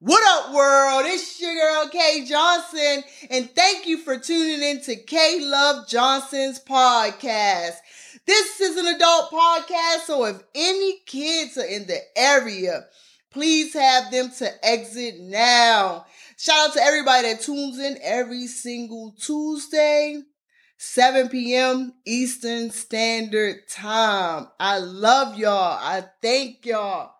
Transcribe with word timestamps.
What 0.00 0.22
up, 0.26 0.54
world? 0.54 1.04
It's 1.06 1.40
your 1.40 1.54
girl 1.54 1.88
Kay 1.88 2.26
Johnson, 2.26 3.02
and 3.30 3.48
thank 3.56 3.86
you 3.86 3.96
for 3.96 4.18
tuning 4.18 4.62
in 4.62 4.82
to 4.82 4.94
K 4.94 5.38
Love 5.40 5.88
Johnson's 5.88 6.60
podcast. 6.60 7.76
This 8.26 8.60
is 8.60 8.76
an 8.76 8.88
adult 8.88 9.30
podcast, 9.30 10.00
so 10.04 10.26
if 10.26 10.42
any 10.54 10.98
kids 11.06 11.56
are 11.56 11.64
in 11.64 11.86
the 11.86 11.98
area, 12.14 12.84
please 13.30 13.72
have 13.72 14.10
them 14.10 14.30
to 14.36 14.50
exit 14.62 15.18
now. 15.18 16.04
Shout 16.36 16.68
out 16.68 16.74
to 16.74 16.82
everybody 16.82 17.32
that 17.32 17.40
tunes 17.40 17.78
in 17.78 17.96
every 18.02 18.48
single 18.48 19.14
Tuesday, 19.18 20.20
7 20.76 21.30
p.m. 21.30 21.94
Eastern 22.04 22.70
Standard 22.70 23.66
Time. 23.70 24.48
I 24.60 24.76
love 24.76 25.38
y'all. 25.38 25.78
I 25.80 26.04
thank 26.20 26.66
y'all. 26.66 27.14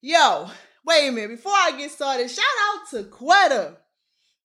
Yo, 0.00 0.48
wait 0.88 1.08
a 1.08 1.12
minute. 1.12 1.36
Before 1.36 1.52
I 1.52 1.72
get 1.76 1.90
started, 1.90 2.30
shout 2.30 2.44
out 2.70 2.88
to 2.90 3.04
Quetta. 3.04 3.76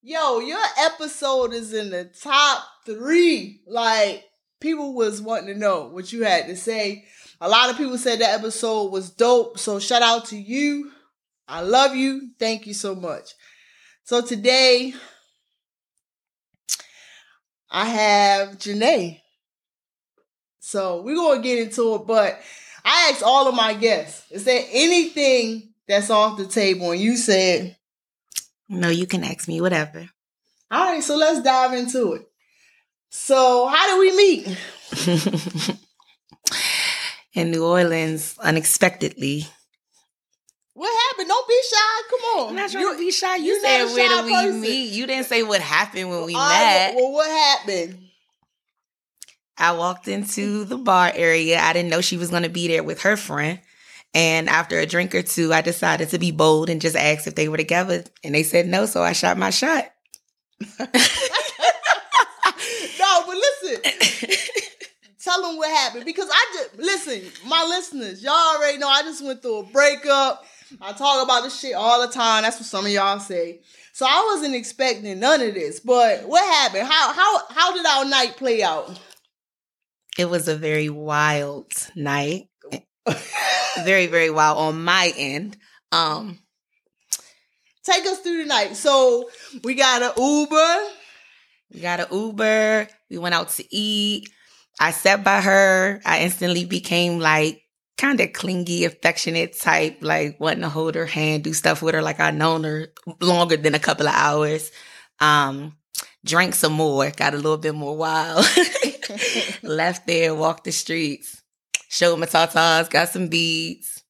Yo, 0.02 0.40
your 0.40 0.62
episode 0.78 1.54
is 1.54 1.74
in 1.74 1.90
the 1.90 2.04
top 2.22 2.62
three. 2.86 3.62
Like, 3.66 4.26
people 4.60 4.94
was 4.94 5.22
wanting 5.22 5.54
to 5.54 5.58
know 5.58 5.88
what 5.88 6.12
you 6.12 6.26
had 6.26 6.48
to 6.48 6.58
say. 6.58 7.06
A 7.40 7.48
lot 7.48 7.70
of 7.70 7.78
people 7.78 7.98
said 7.98 8.20
that 8.20 8.38
episode 8.40 8.92
was 8.92 9.10
dope. 9.10 9.58
So 9.58 9.80
shout 9.80 10.02
out 10.02 10.26
to 10.28 10.38
you. 10.38 10.92
I 11.48 11.62
love 11.62 11.96
you. 11.96 12.32
Thank 12.38 12.68
you 12.68 12.74
so 12.74 12.94
much. 12.94 13.32
So 14.04 14.20
today 14.20 14.94
I 17.72 17.86
have 17.86 18.58
Janae. 18.58 19.22
So 20.60 21.02
we're 21.04 21.16
gonna 21.16 21.42
get 21.42 21.60
into 21.60 21.96
it, 21.96 22.08
but 22.08 22.38
I 22.84 23.10
asked 23.12 23.24
all 23.24 23.48
of 23.48 23.56
my 23.56 23.74
guests, 23.74 24.30
is 24.30 24.44
there 24.44 24.64
anything 24.72 25.73
that's 25.88 26.10
off 26.10 26.38
the 26.38 26.46
table? 26.48 26.92
And 26.92 27.02
you 27.02 27.16
said 27.18 27.78
No, 28.70 28.90
you 28.90 29.08
can 29.08 29.24
ask 29.24 29.48
me 29.48 29.62
whatever. 29.62 30.10
All 30.72 30.86
right, 30.86 31.04
so 31.04 31.16
let's 31.16 31.42
dive 31.42 31.74
into 31.74 32.14
it. 32.14 32.28
So 33.10 33.68
how 33.68 33.88
did 33.88 34.00
we 34.00 34.16
meet? 34.18 35.78
In 37.34 37.52
New 37.52 37.66
Orleans, 37.66 38.36
unexpectedly. 38.40 39.46
What 40.76 40.92
happened? 41.12 41.28
Don't 41.28 41.48
be 41.48 41.60
shy. 41.70 42.02
Come 42.10 42.20
on. 42.40 42.50
I'm 42.50 42.56
not 42.56 42.72
trying 42.72 42.92
to 42.94 42.98
be 42.98 43.12
shy. 43.12 43.36
You, 43.38 43.60
said 43.62 43.86
where 43.86 44.10
did 44.10 44.26
we 44.26 44.34
person. 44.34 44.62
meet? 44.62 44.92
You 44.94 45.06
didn't 45.06 45.26
say 45.28 45.44
what 45.44 45.62
happened 45.62 46.10
when 46.10 46.26
we 46.26 46.34
All 46.34 46.42
right, 46.42 46.92
met. 46.94 46.96
well, 46.96 47.12
what 47.12 47.30
happened? 47.30 48.00
I 49.58 49.74
walked 49.74 50.08
into 50.08 50.64
the 50.64 50.78
bar 50.78 51.12
area. 51.14 51.60
I 51.60 51.74
didn't 51.74 51.90
know 51.92 52.02
she 52.02 52.18
was 52.18 52.32
going 52.32 52.44
to 52.44 52.50
be 52.50 52.68
there 52.68 52.84
with 52.84 53.02
her 53.04 53.16
friend. 53.16 53.60
And 54.14 54.48
after 54.48 54.80
a 54.80 54.86
drink 54.86 55.16
or 55.16 55.24
two, 55.24 55.52
I 55.52 55.62
decided 55.62 56.10
to 56.10 56.20
be 56.20 56.32
bold 56.32 56.70
and 56.70 56.82
just 56.82 56.96
asked 56.96 57.28
if 57.28 57.36
they 57.36 57.48
were 57.48 57.58
together. 57.58 58.04
And 58.24 58.36
they 58.36 58.44
said 58.44 58.68
no, 58.68 58.86
so 58.86 59.02
I 59.02 59.14
shot 59.14 59.38
my 59.38 59.50
shot. 59.50 59.92
no, 60.80 60.88
but 63.26 63.36
listen. 63.36 63.78
Tell 65.24 65.42
them 65.42 65.58
what 65.58 65.70
happened 65.70 66.06
because 66.06 66.28
I 66.30 66.46
just 66.54 66.78
listen, 66.78 67.22
my 67.48 67.64
listeners, 67.64 68.22
y'all 68.22 68.34
already 68.34 68.78
know 68.78 68.90
I 68.90 69.04
just 69.04 69.24
went 69.24 69.42
through 69.42 69.60
a 69.60 69.64
breakup. 69.64 70.46
I 70.82 70.92
talk 70.92 71.24
about 71.24 71.44
this 71.44 71.58
shit 71.60 71.76
all 71.76 72.06
the 72.06 72.12
time. 72.12 72.44
That's 72.44 72.58
what 72.58 72.66
some 72.66 72.86
of 72.86 72.92
y'all 72.92 73.20
say. 73.20 73.62
So 73.94 74.06
I 74.06 74.32
wasn't 74.34 74.56
expecting 74.56 75.20
none 75.20 75.42
of 75.42 75.54
this. 75.54 75.80
But 75.80 76.28
what 76.28 76.44
happened? 76.44 76.88
How 76.88 77.14
how 77.14 77.48
how 77.50 77.74
did 77.74 77.86
our 77.86 78.06
night 78.06 78.36
play 78.36 78.64
out? 78.64 79.00
It 80.18 80.26
was 80.26 80.48
a 80.48 80.58
very 80.58 80.90
wild 80.90 81.72
night. 81.96 82.50
Very, 83.84 84.08
very 84.08 84.30
wild 84.30 84.58
on 84.58 84.84
my 84.84 85.14
end. 85.18 85.58
Um, 85.92 86.40
Take 87.84 88.06
us 88.06 88.20
through 88.20 88.44
the 88.44 88.48
night. 88.48 88.76
So 88.78 89.30
we 89.64 89.76
got 89.76 90.02
an 90.02 90.12
Uber. 90.18 90.78
We 91.74 91.82
got 91.82 92.00
an 92.00 92.08
Uber. 92.12 92.88
We 93.10 93.18
went 93.18 93.36
out 93.36 93.50
to 93.50 93.76
eat. 93.76 94.30
I 94.80 94.92
sat 94.92 95.24
by 95.24 95.42
her. 95.42 96.02
I 96.06 96.20
instantly 96.22 96.66
became 96.66 97.20
like 97.20 97.62
kind 97.98 98.20
of 98.22 98.34
clingy, 98.34 98.86
affectionate 98.86 99.60
type, 99.60 99.98
like 100.02 100.40
wanting 100.40 100.62
to 100.62 100.70
hold 100.70 100.96
her 100.96 101.06
hand, 101.06 101.44
do 101.44 101.54
stuff 101.54 101.82
with 101.82 101.94
her 101.94 102.02
like 102.02 102.20
I'd 102.20 102.36
known 102.36 102.64
her 102.64 102.88
longer 103.20 103.58
than 103.58 103.76
a 103.76 103.80
couple 103.80 104.08
of 104.08 104.16
hours. 104.16 104.72
Um, 105.20 105.76
drank 106.26 106.56
some 106.56 106.74
more, 106.74 107.12
got 107.12 107.34
a 107.34 107.38
little 107.38 107.58
bit 107.58 107.76
more 107.76 107.98
wild. 107.98 108.46
Left 109.64 110.08
there, 110.08 110.34
walked 110.34 110.64
the 110.64 110.72
streets, 110.72 111.43
showed 111.94 112.18
my 112.18 112.26
tatas, 112.26 112.90
got 112.90 113.10
some 113.10 113.28
beads, 113.28 114.04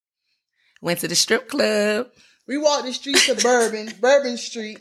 went 0.81 0.99
to 0.99 1.07
the 1.07 1.15
strip 1.15 1.49
club. 1.49 2.07
We 2.47 2.57
walked 2.57 2.85
the 2.85 2.93
streets 2.93 3.29
of 3.29 3.39
Bourbon, 3.39 3.89
Bourbon 4.01 4.37
Street, 4.37 4.79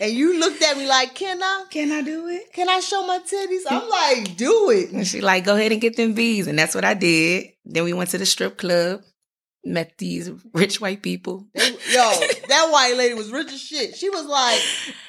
and 0.00 0.12
you 0.12 0.38
looked 0.40 0.62
at 0.62 0.76
me 0.76 0.86
like, 0.86 1.14
"Can 1.14 1.42
I? 1.42 1.64
Can 1.70 1.92
I 1.92 2.02
do 2.02 2.28
it? 2.28 2.52
Can 2.52 2.68
I 2.68 2.80
show 2.80 3.06
my 3.06 3.18
titties?" 3.18 3.62
I'm 3.70 3.88
like, 3.88 4.36
"Do 4.36 4.70
it." 4.70 4.90
And 4.92 5.06
she 5.06 5.20
like, 5.20 5.44
go 5.44 5.54
ahead 5.56 5.72
and 5.72 5.80
get 5.80 5.96
them 5.96 6.14
beads. 6.14 6.46
And 6.46 6.58
that's 6.58 6.74
what 6.74 6.84
I 6.84 6.94
did. 6.94 7.48
Then 7.64 7.84
we 7.84 7.92
went 7.92 8.10
to 8.10 8.18
the 8.18 8.24
strip 8.26 8.56
club, 8.56 9.02
met 9.64 9.98
these 9.98 10.30
rich 10.54 10.80
white 10.80 11.02
people. 11.02 11.46
They- 11.54 11.70
Yo, 11.92 12.10
that 12.48 12.68
white 12.72 12.94
lady 12.96 13.14
was 13.14 13.30
rich 13.30 13.52
as 13.52 13.60
shit. 13.60 13.94
She 13.96 14.08
was 14.08 14.24
like, 14.26 14.60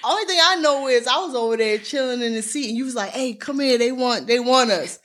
only 0.04 0.26
thing 0.26 0.40
I 0.44 0.56
know 0.58 0.88
is 0.90 1.08
I 1.08 1.18
was 1.26 1.34
over 1.36 1.56
there 1.58 1.78
chilling 1.78 2.22
in 2.22 2.34
the 2.34 2.42
seat, 2.42 2.68
and 2.70 2.78
you 2.78 2.84
was 2.86 2.96
like, 2.96 3.12
"Hey, 3.12 3.34
come 3.36 3.60
here. 3.62 3.78
They 3.78 3.92
want, 3.94 4.28
they 4.28 4.40
want 4.40 4.72
us." 4.72 5.00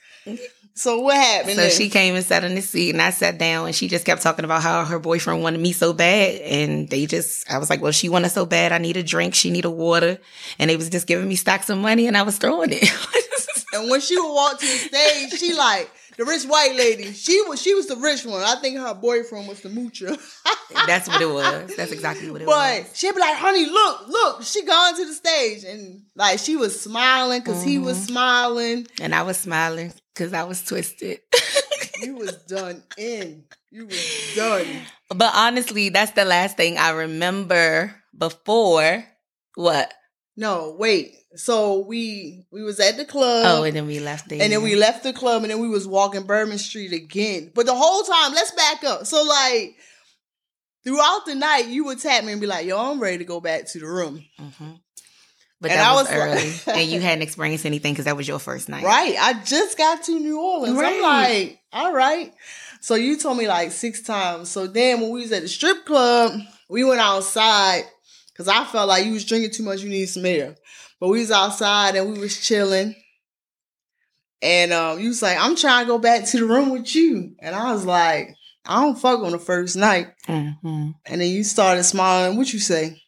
So 0.81 0.99
what 0.99 1.15
happened? 1.15 1.55
So 1.55 1.61
then? 1.61 1.71
she 1.71 1.89
came 1.89 2.15
and 2.15 2.25
sat 2.25 2.43
in 2.43 2.55
the 2.55 2.61
seat 2.61 2.89
and 2.89 3.01
I 3.01 3.11
sat 3.11 3.37
down 3.37 3.67
and 3.67 3.75
she 3.75 3.87
just 3.87 4.03
kept 4.05 4.21
talking 4.23 4.45
about 4.45 4.63
how 4.63 4.83
her 4.83 4.97
boyfriend 4.97 5.43
wanted 5.43 5.61
me 5.61 5.73
so 5.73 5.93
bad. 5.93 6.41
And 6.41 6.89
they 6.89 7.05
just, 7.05 7.49
I 7.51 7.59
was 7.59 7.69
like, 7.69 7.81
well, 7.81 7.91
she 7.91 8.09
wanted 8.09 8.29
so 8.31 8.45
bad. 8.47 8.71
I 8.71 8.79
need 8.79 8.97
a 8.97 9.03
drink. 9.03 9.35
She 9.35 9.51
need 9.51 9.65
a 9.65 9.69
water. 9.69 10.17
And 10.57 10.69
they 10.69 10.75
was 10.77 10.89
just 10.89 11.05
giving 11.05 11.27
me 11.27 11.35
stacks 11.35 11.69
of 11.69 11.77
money 11.77 12.07
and 12.07 12.17
I 12.17 12.23
was 12.23 12.37
throwing 12.39 12.69
it. 12.71 12.83
and 13.73 13.89
when 13.91 14.01
she 14.01 14.19
would 14.19 14.33
walk 14.33 14.59
to 14.59 14.65
the 14.65 14.71
stage, 14.71 15.39
she 15.39 15.53
like 15.53 15.89
the 16.17 16.25
rich 16.25 16.43
white 16.45 16.75
lady. 16.75 17.13
She 17.13 17.41
was, 17.47 17.61
she 17.61 17.73
was 17.75 17.85
the 17.87 17.95
rich 17.97 18.25
one. 18.25 18.41
I 18.43 18.55
think 18.55 18.77
her 18.79 18.93
boyfriend 18.95 19.47
was 19.47 19.61
the 19.61 19.69
moocher. 19.69 20.17
That's 20.87 21.07
what 21.07 21.21
it 21.21 21.29
was. 21.29 21.75
That's 21.75 21.91
exactly 21.91 22.31
what 22.31 22.41
it 22.41 22.45
But 22.47 22.79
was. 22.79 22.87
But 22.87 22.97
she'd 22.97 23.13
be 23.13 23.19
like, 23.19 23.35
honey, 23.37 23.65
look, 23.65 24.07
look, 24.07 24.43
she 24.43 24.65
gone 24.65 24.95
to 24.95 25.05
the 25.05 25.13
stage. 25.13 25.63
And 25.63 26.03
like 26.15 26.39
she 26.39 26.55
was 26.55 26.79
smiling 26.81 27.39
because 27.41 27.61
he 27.63 27.77
was 27.77 27.97
Mm-hmm. 27.97 28.05
smiling. 28.13 28.87
And 28.99 29.13
I 29.13 29.21
was 29.23 29.37
smiling 29.37 29.93
because 30.13 30.33
I 30.33 30.43
was 30.43 30.63
twisted. 30.63 31.19
You 32.01 32.15
was 32.15 32.35
done 32.47 32.83
in. 32.97 33.43
You 33.69 33.85
was 33.85 34.33
done. 34.35 34.85
But 35.09 35.31
honestly, 35.35 35.89
that's 35.89 36.11
the 36.11 36.25
last 36.25 36.57
thing 36.57 36.77
I 36.77 36.91
remember 36.91 37.95
before 38.17 39.05
what? 39.55 39.93
No, 40.37 40.75
wait. 40.77 41.13
So 41.35 41.79
we 41.79 42.45
we 42.51 42.63
was 42.63 42.79
at 42.79 42.97
the 42.97 43.05
club. 43.05 43.45
Oh, 43.45 43.63
and 43.63 43.75
then 43.75 43.87
we 43.87 43.99
left 43.99 44.29
the 44.29 44.41
and 44.41 44.51
then 44.51 44.63
we 44.63 44.75
left 44.75 45.03
the 45.03 45.13
club 45.13 45.43
and 45.43 45.51
then 45.51 45.59
we 45.59 45.69
was 45.69 45.87
walking 45.87 46.23
Bourbon 46.23 46.57
Street 46.57 46.93
again. 46.93 47.51
But 47.53 47.65
the 47.65 47.75
whole 47.75 48.03
time, 48.03 48.33
let's 48.33 48.51
back 48.51 48.83
up. 48.83 49.05
So 49.05 49.23
like 49.23 49.75
throughout 50.83 51.25
the 51.25 51.35
night, 51.35 51.67
you 51.67 51.85
would 51.85 51.99
tap 51.99 52.23
me 52.23 52.31
and 52.31 52.41
be 52.41 52.47
like, 52.47 52.65
yo, 52.65 52.91
I'm 52.91 52.99
ready 52.99 53.19
to 53.19 53.23
go 53.23 53.39
back 53.39 53.69
to 53.71 53.79
the 53.79 53.85
room. 53.87 54.25
hmm 54.37 54.71
But 55.61 55.69
And 55.71 55.79
that 55.79 55.91
I 55.91 55.93
was, 55.93 56.07
was 56.07 56.15
early, 56.15 56.51
like- 56.51 56.67
and 56.81 56.89
you 56.91 56.99
hadn't 56.99 57.21
experienced 57.21 57.65
anything 57.67 57.93
because 57.93 58.05
that 58.05 58.17
was 58.17 58.27
your 58.27 58.39
first 58.39 58.67
night, 58.67 58.83
Right. 58.83 59.15
I 59.19 59.41
just 59.43 59.77
got 59.77 60.01
to 60.03 60.19
New 60.19 60.41
Orleans. 60.41 60.75
I'm 60.77 61.01
like, 61.03 61.59
all 61.71 61.93
right. 61.93 62.33
So 62.81 62.95
you 62.95 63.15
told 63.17 63.37
me 63.37 63.47
like 63.47 63.71
six 63.71 64.01
times. 64.01 64.49
So 64.49 64.65
then 64.65 65.01
when 65.01 65.11
we 65.11 65.21
was 65.21 65.31
at 65.31 65.43
the 65.43 65.47
strip 65.47 65.85
club, 65.85 66.31
we 66.67 66.83
went 66.83 66.99
outside 66.99 67.83
because 68.33 68.47
I 68.47 68.63
felt 68.65 68.87
like 68.87 69.05
you 69.05 69.13
was 69.13 69.23
drinking 69.23 69.51
too 69.51 69.61
much. 69.63 69.81
You 69.81 69.89
need 69.89 70.07
some 70.07 70.25
air. 70.25 70.55
But 70.99 71.09
we 71.09 71.19
was 71.19 71.29
outside 71.31 71.95
and 71.95 72.11
we 72.11 72.17
was 72.19 72.39
chilling. 72.43 72.95
And 74.41 74.73
um, 74.73 74.99
you 74.99 75.09
was 75.09 75.21
like, 75.21 75.37
I'm 75.39 75.55
trying 75.55 75.85
to 75.85 75.87
go 75.87 75.99
back 75.99 76.25
to 76.25 76.39
the 76.39 76.45
room 76.45 76.71
with 76.71 76.95
you. 76.95 77.35
And 77.39 77.55
I 77.55 77.71
was 77.73 77.85
like, 77.85 78.35
I 78.65 78.81
don't 78.81 78.97
fuck 78.97 79.19
on 79.19 79.31
the 79.31 79.37
first 79.39 79.75
night. 79.75 80.07
hmm 80.25 80.49
And 80.63 81.21
then 81.21 81.29
you 81.29 81.43
started 81.43 81.83
smiling. 81.83 82.35
What 82.37 82.51
you 82.51 82.57
say? 82.59 82.99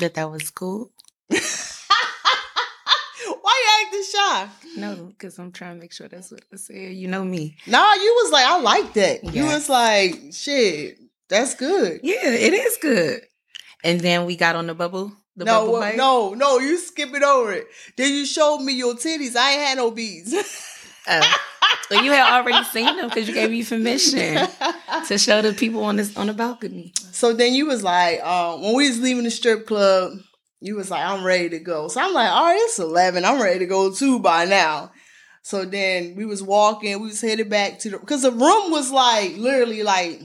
That 0.00 0.14
that 0.14 0.30
was 0.30 0.50
cool. 0.50 0.90
Why 4.12 4.20
you 4.20 4.48
acting 4.48 4.70
shy? 4.74 4.80
No, 4.80 5.06
because 5.06 5.38
I'm 5.38 5.52
trying 5.52 5.76
to 5.76 5.80
make 5.80 5.92
sure 5.92 6.08
that's 6.08 6.30
what 6.30 6.42
I 6.52 6.56
said. 6.56 6.94
You 6.94 7.08
know 7.08 7.24
me. 7.24 7.56
Nah, 7.66 7.94
you 7.94 8.20
was 8.22 8.32
like, 8.32 8.44
I 8.46 8.60
like 8.60 8.92
that. 8.94 9.34
You 9.34 9.44
was 9.44 9.68
like, 9.68 10.32
shit, 10.32 10.98
that's 11.28 11.54
good. 11.54 12.00
Yeah, 12.02 12.28
it 12.30 12.52
is 12.52 12.78
good. 12.80 13.22
And 13.84 14.00
then 14.00 14.26
we 14.26 14.36
got 14.36 14.56
on 14.56 14.66
the 14.66 14.74
bubble. 14.74 15.12
The 15.36 15.46
no, 15.46 15.60
bubble 15.60 15.72
well, 15.72 15.96
no, 15.96 16.34
no, 16.34 16.58
you 16.58 16.76
skipping 16.78 17.22
over 17.22 17.52
it. 17.52 17.66
Then 17.96 18.12
you 18.12 18.26
showed 18.26 18.58
me 18.58 18.74
your 18.74 18.94
titties. 18.94 19.34
I 19.34 19.52
ain't 19.52 19.62
had 19.62 19.78
no 19.78 19.90
beads. 19.90 20.34
Oh. 21.04 21.36
Well, 21.90 22.04
you 22.04 22.12
had 22.12 22.32
already 22.32 22.62
seen 22.64 22.96
them 22.96 23.08
because 23.08 23.26
you 23.26 23.34
gave 23.34 23.50
me 23.50 23.64
permission 23.64 24.46
to 25.08 25.18
show 25.18 25.42
the 25.42 25.52
people 25.52 25.82
on 25.82 25.96
this 25.96 26.16
on 26.16 26.28
the 26.28 26.32
balcony. 26.32 26.92
so 27.10 27.32
then 27.32 27.54
you 27.54 27.66
was 27.66 27.82
like, 27.82 28.20
uh, 28.22 28.56
when 28.56 28.76
we 28.76 28.88
was 28.88 29.00
leaving 29.00 29.24
the 29.24 29.30
strip 29.32 29.66
club, 29.66 30.12
you 30.62 30.76
was 30.76 30.90
like, 30.90 31.04
I'm 31.04 31.24
ready 31.24 31.50
to 31.50 31.58
go. 31.58 31.88
So 31.88 32.00
I'm 32.00 32.14
like, 32.14 32.30
all 32.30 32.44
right, 32.44 32.56
it's 32.56 32.78
11. 32.78 33.24
I'm 33.24 33.42
ready 33.42 33.58
to 33.60 33.66
go 33.66 33.92
too 33.92 34.20
by 34.20 34.44
now. 34.44 34.92
So 35.42 35.64
then 35.64 36.14
we 36.14 36.24
was 36.24 36.42
walking, 36.42 37.00
we 37.00 37.08
was 37.08 37.20
headed 37.20 37.50
back 37.50 37.80
to 37.80 37.90
the, 37.90 37.98
because 37.98 38.22
the 38.22 38.30
room 38.30 38.70
was 38.70 38.92
like, 38.92 39.36
literally 39.36 39.82
like 39.82 40.20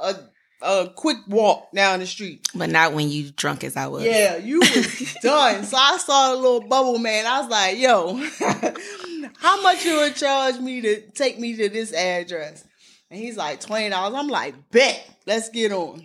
a 0.00 0.14
a 0.60 0.90
quick 0.94 1.18
walk 1.28 1.70
down 1.72 2.00
the 2.00 2.06
street. 2.06 2.48
But 2.54 2.70
not 2.70 2.92
when 2.92 3.10
you 3.10 3.30
drunk 3.30 3.62
as 3.62 3.76
I 3.76 3.86
was. 3.86 4.04
Yeah, 4.04 4.36
you 4.36 4.58
was 4.58 5.16
done. 5.22 5.64
So 5.64 5.76
I 5.76 5.98
saw 5.98 6.34
a 6.34 6.36
little 6.36 6.66
bubble 6.66 6.98
man. 6.98 7.26
I 7.26 7.40
was 7.40 7.50
like, 7.50 7.78
yo, 7.78 8.16
how 9.38 9.62
much 9.62 9.84
you 9.84 9.98
would 9.98 10.16
charge 10.16 10.58
me 10.58 10.80
to 10.80 11.10
take 11.10 11.38
me 11.38 11.54
to 11.56 11.68
this 11.68 11.92
address? 11.92 12.64
And 13.10 13.20
he's 13.20 13.36
like, 13.36 13.60
$20. 13.60 13.92
I'm 13.92 14.28
like, 14.28 14.70
bet, 14.70 15.08
let's 15.26 15.48
get 15.48 15.70
on. 15.72 16.02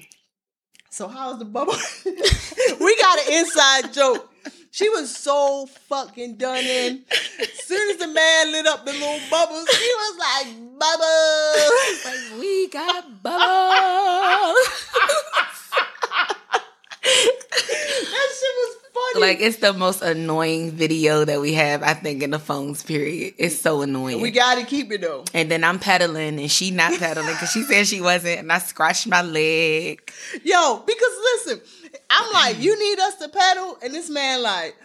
So 0.94 1.08
how's 1.08 1.40
the 1.40 1.46
bubble? 1.46 1.74
we 2.06 2.96
got 2.98 3.18
an 3.26 3.34
inside 3.34 3.92
joke. 3.94 4.32
She 4.70 4.90
was 4.90 5.10
so 5.10 5.66
fucking 5.90 6.36
done 6.36 6.64
in. 6.64 7.04
As 7.42 7.64
soon 7.64 7.90
as 7.90 7.98
the 7.98 8.10
man 8.10 8.52
lit 8.52 8.68
up 8.68 8.86
the 8.86 8.92
little 8.94 9.20
bubbles, 9.32 9.68
he 9.70 9.90
was 9.96 10.20
like, 10.20 10.54
bubbles. 10.78 11.72
Like, 12.06 12.40
we 12.40 12.68
got 12.68 13.24
bubbles. 13.24 13.34
that 17.02 18.30
shit 18.38 18.54
was 18.62 18.76
funny. 18.94 18.94
Like, 19.20 19.40
it's 19.40 19.58
the 19.58 19.74
most 19.74 20.02
annoying 20.02 20.72
video 20.72 21.26
that 21.26 21.40
we 21.40 21.54
have, 21.54 21.84
I 21.84 21.94
think, 21.94 22.24
in 22.24 22.32
the 22.32 22.40
phones, 22.40 22.84
period. 22.84 23.34
It's 23.38 23.60
so 23.60 23.82
annoying. 23.82 24.22
we 24.22 24.32
gotta 24.32 24.66
keep 24.66 24.92
it 24.92 25.02
though. 25.02 25.24
and 25.34 25.50
then 25.50 25.64
I'm 25.64 25.80
pedaling 25.80 26.40
and 26.40 26.52
she 26.52 26.72
not 26.72 26.98
pedaling 27.00 27.34
because 27.34 27.52
she 27.52 27.64
said 27.64 27.88
she 27.88 28.02
wasn't. 28.02 28.40
And 28.40 28.52
I 28.52 28.60
scratched 28.60 29.08
my 29.08 29.22
leg. 29.22 30.12
Yo, 30.44 30.84
because 30.86 31.12
listen, 31.46 31.62
I'm 32.10 32.34
like, 32.34 32.60
you 32.64 32.78
need 32.80 33.00
us 33.00 33.16
to 33.18 33.30
pedal, 33.30 33.78
and 33.84 33.94
this 33.94 34.10
man 34.10 34.42
like, 34.44 34.76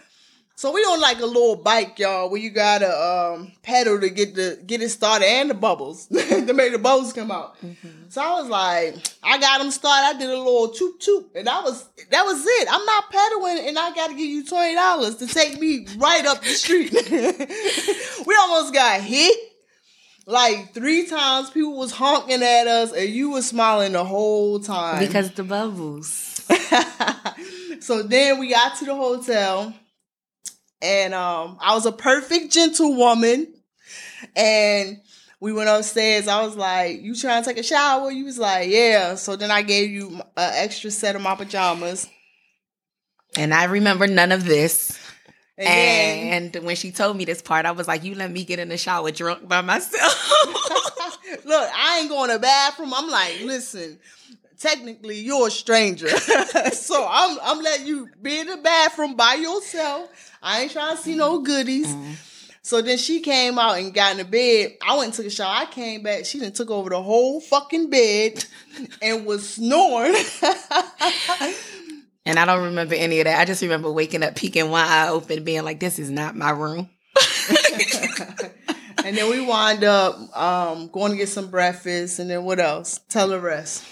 so 0.59 0.73
we 0.73 0.81
on 0.81 0.99
like 0.99 1.21
a 1.21 1.25
little 1.25 1.55
bike, 1.55 1.99
y'all, 1.99 2.29
where 2.29 2.41
you 2.41 2.49
gotta 2.49 2.89
um 2.91 3.53
pedal 3.63 3.97
to 3.97 4.09
get 4.09 4.35
the 4.35 4.61
get 4.67 4.81
it 4.81 4.89
started 4.89 5.25
and 5.25 5.49
the 5.49 5.53
bubbles 5.53 6.07
to 6.07 6.53
make 6.53 6.73
the 6.73 6.77
bubbles 6.77 7.13
come 7.13 7.31
out. 7.31 7.55
So 8.09 8.21
I 8.21 8.41
was 8.41 8.49
like, 8.49 8.95
I 9.23 9.37
got 9.37 9.59
them 9.59 9.71
started. 9.71 10.17
I 10.17 10.19
did 10.19 10.29
a 10.29 10.37
little 10.37 10.67
toot 10.67 10.99
toot, 10.99 11.29
and 11.33 11.47
that 11.47 11.63
was 11.63 11.87
that 12.11 12.23
was 12.23 12.45
it. 12.45 12.67
I'm 12.69 12.85
not 12.85 13.09
pedaling, 13.09 13.69
and 13.69 13.79
I 13.79 13.95
gotta 13.95 14.11
give 14.11 14.25
you 14.25 14.45
twenty 14.45 14.75
dollars 14.75 15.15
to 15.17 15.27
take 15.27 15.57
me 15.61 15.87
right 15.95 16.25
up 16.25 16.41
the 16.41 16.49
street. 16.49 16.91
we 18.27 18.35
almost 18.35 18.73
got 18.73 18.99
hit 18.99 19.39
like 20.25 20.73
three 20.73 21.07
times. 21.07 21.51
People 21.51 21.77
was 21.77 21.93
honking 21.93 22.43
at 22.43 22.67
us, 22.67 22.91
and 22.91 23.07
you 23.07 23.29
was 23.29 23.47
smiling 23.47 23.93
the 23.93 24.03
whole 24.03 24.59
time 24.59 24.99
Because 24.99 25.27
of 25.27 25.35
the 25.35 25.43
bubbles. 25.45 26.45
so 27.79 28.03
then 28.03 28.39
we 28.39 28.49
got 28.49 28.75
to 28.79 28.83
the 28.83 28.93
hotel 28.95 29.73
and 30.81 31.13
um 31.13 31.57
I 31.61 31.73
was 31.75 31.85
a 31.85 31.91
perfect 31.91 32.51
gentlewoman 32.51 33.53
and 34.35 34.99
we 35.39 35.53
went 35.53 35.69
upstairs. 35.69 36.27
I 36.27 36.43
was 36.45 36.55
like, 36.55 37.01
"You 37.01 37.15
trying 37.15 37.43
to 37.43 37.49
take 37.49 37.57
a 37.57 37.63
shower?" 37.63 38.11
You 38.11 38.25
was 38.25 38.37
like, 38.37 38.69
"Yeah." 38.69 39.15
So 39.15 39.35
then 39.35 39.51
I 39.51 39.61
gave 39.61 39.89
you 39.89 40.09
an 40.15 40.23
extra 40.35 40.91
set 40.91 41.15
of 41.15 41.21
my 41.21 41.35
pajamas. 41.35 42.07
And 43.37 43.53
I 43.53 43.65
remember 43.65 44.07
none 44.07 44.31
of 44.31 44.43
this. 44.45 44.97
And, 45.57 46.55
And 46.55 46.65
when 46.65 46.75
she 46.77 46.91
told 46.91 47.17
me 47.17 47.25
this 47.25 47.41
part, 47.41 47.65
I 47.65 47.71
was 47.71 47.87
like, 47.87 48.03
you 48.03 48.15
let 48.15 48.31
me 48.31 48.45
get 48.45 48.59
in 48.59 48.69
the 48.69 48.77
shower 48.77 49.11
drunk 49.11 49.47
by 49.47 49.59
myself. 49.61 50.33
look, 51.45 51.69
I 51.75 51.99
ain't 51.99 52.09
going 52.09 52.29
to 52.29 52.39
bathroom. 52.39 52.93
I'm 52.93 53.09
like, 53.09 53.41
listen, 53.43 53.99
technically 54.59 55.19
you're 55.19 55.47
a 55.47 55.51
stranger. 55.51 56.09
so 56.73 57.07
I'm 57.09 57.37
I'm 57.41 57.61
letting 57.61 57.87
you 57.87 58.09
be 58.21 58.39
in 58.39 58.47
the 58.47 58.57
bathroom 58.57 59.15
by 59.15 59.35
yourself. 59.35 60.09
I 60.41 60.61
ain't 60.61 60.71
trying 60.71 60.95
to 60.95 61.01
see 61.01 61.15
no 61.15 61.39
goodies. 61.39 61.93
So 62.61 62.81
then 62.83 62.97
she 62.97 63.21
came 63.21 63.57
out 63.57 63.79
and 63.79 63.93
got 63.93 64.11
in 64.11 64.17
the 64.17 64.25
bed. 64.25 64.77
I 64.85 64.95
went 64.95 65.05
and 65.05 65.13
took 65.13 65.25
a 65.25 65.29
shower. 65.29 65.55
I 65.61 65.65
came 65.65 66.03
back. 66.03 66.25
She 66.25 66.39
done 66.39 66.51
took 66.51 66.69
over 66.69 66.89
the 66.89 67.01
whole 67.01 67.41
fucking 67.41 67.89
bed 67.89 68.45
and 69.01 69.25
was 69.25 69.55
snoring. 69.55 70.13
and 72.25 72.37
I 72.37 72.45
don't 72.45 72.65
remember 72.65 72.93
any 72.95 73.21
of 73.21 73.25
that. 73.25 73.39
I 73.39 73.45
just 73.45 73.63
remember 73.63 73.91
waking 73.91 74.23
up, 74.23 74.35
peeking 74.35 74.69
one 74.69 74.85
eye 74.85 75.07
open, 75.09 75.43
being 75.43 75.63
like, 75.63 75.79
this 75.79 75.97
is 75.97 76.11
not 76.11 76.35
my 76.35 76.51
room. 76.51 76.89
and 79.03 79.17
then 79.17 79.29
we 79.31 79.43
wind 79.43 79.83
up 79.83 80.37
um, 80.37 80.89
going 80.89 81.11
to 81.11 81.17
get 81.17 81.29
some 81.29 81.49
breakfast. 81.49 82.19
And 82.19 82.29
then 82.29 82.43
what 82.43 82.59
else? 82.59 82.99
Tell 83.09 83.29
the 83.29 83.39
rest. 83.39 83.83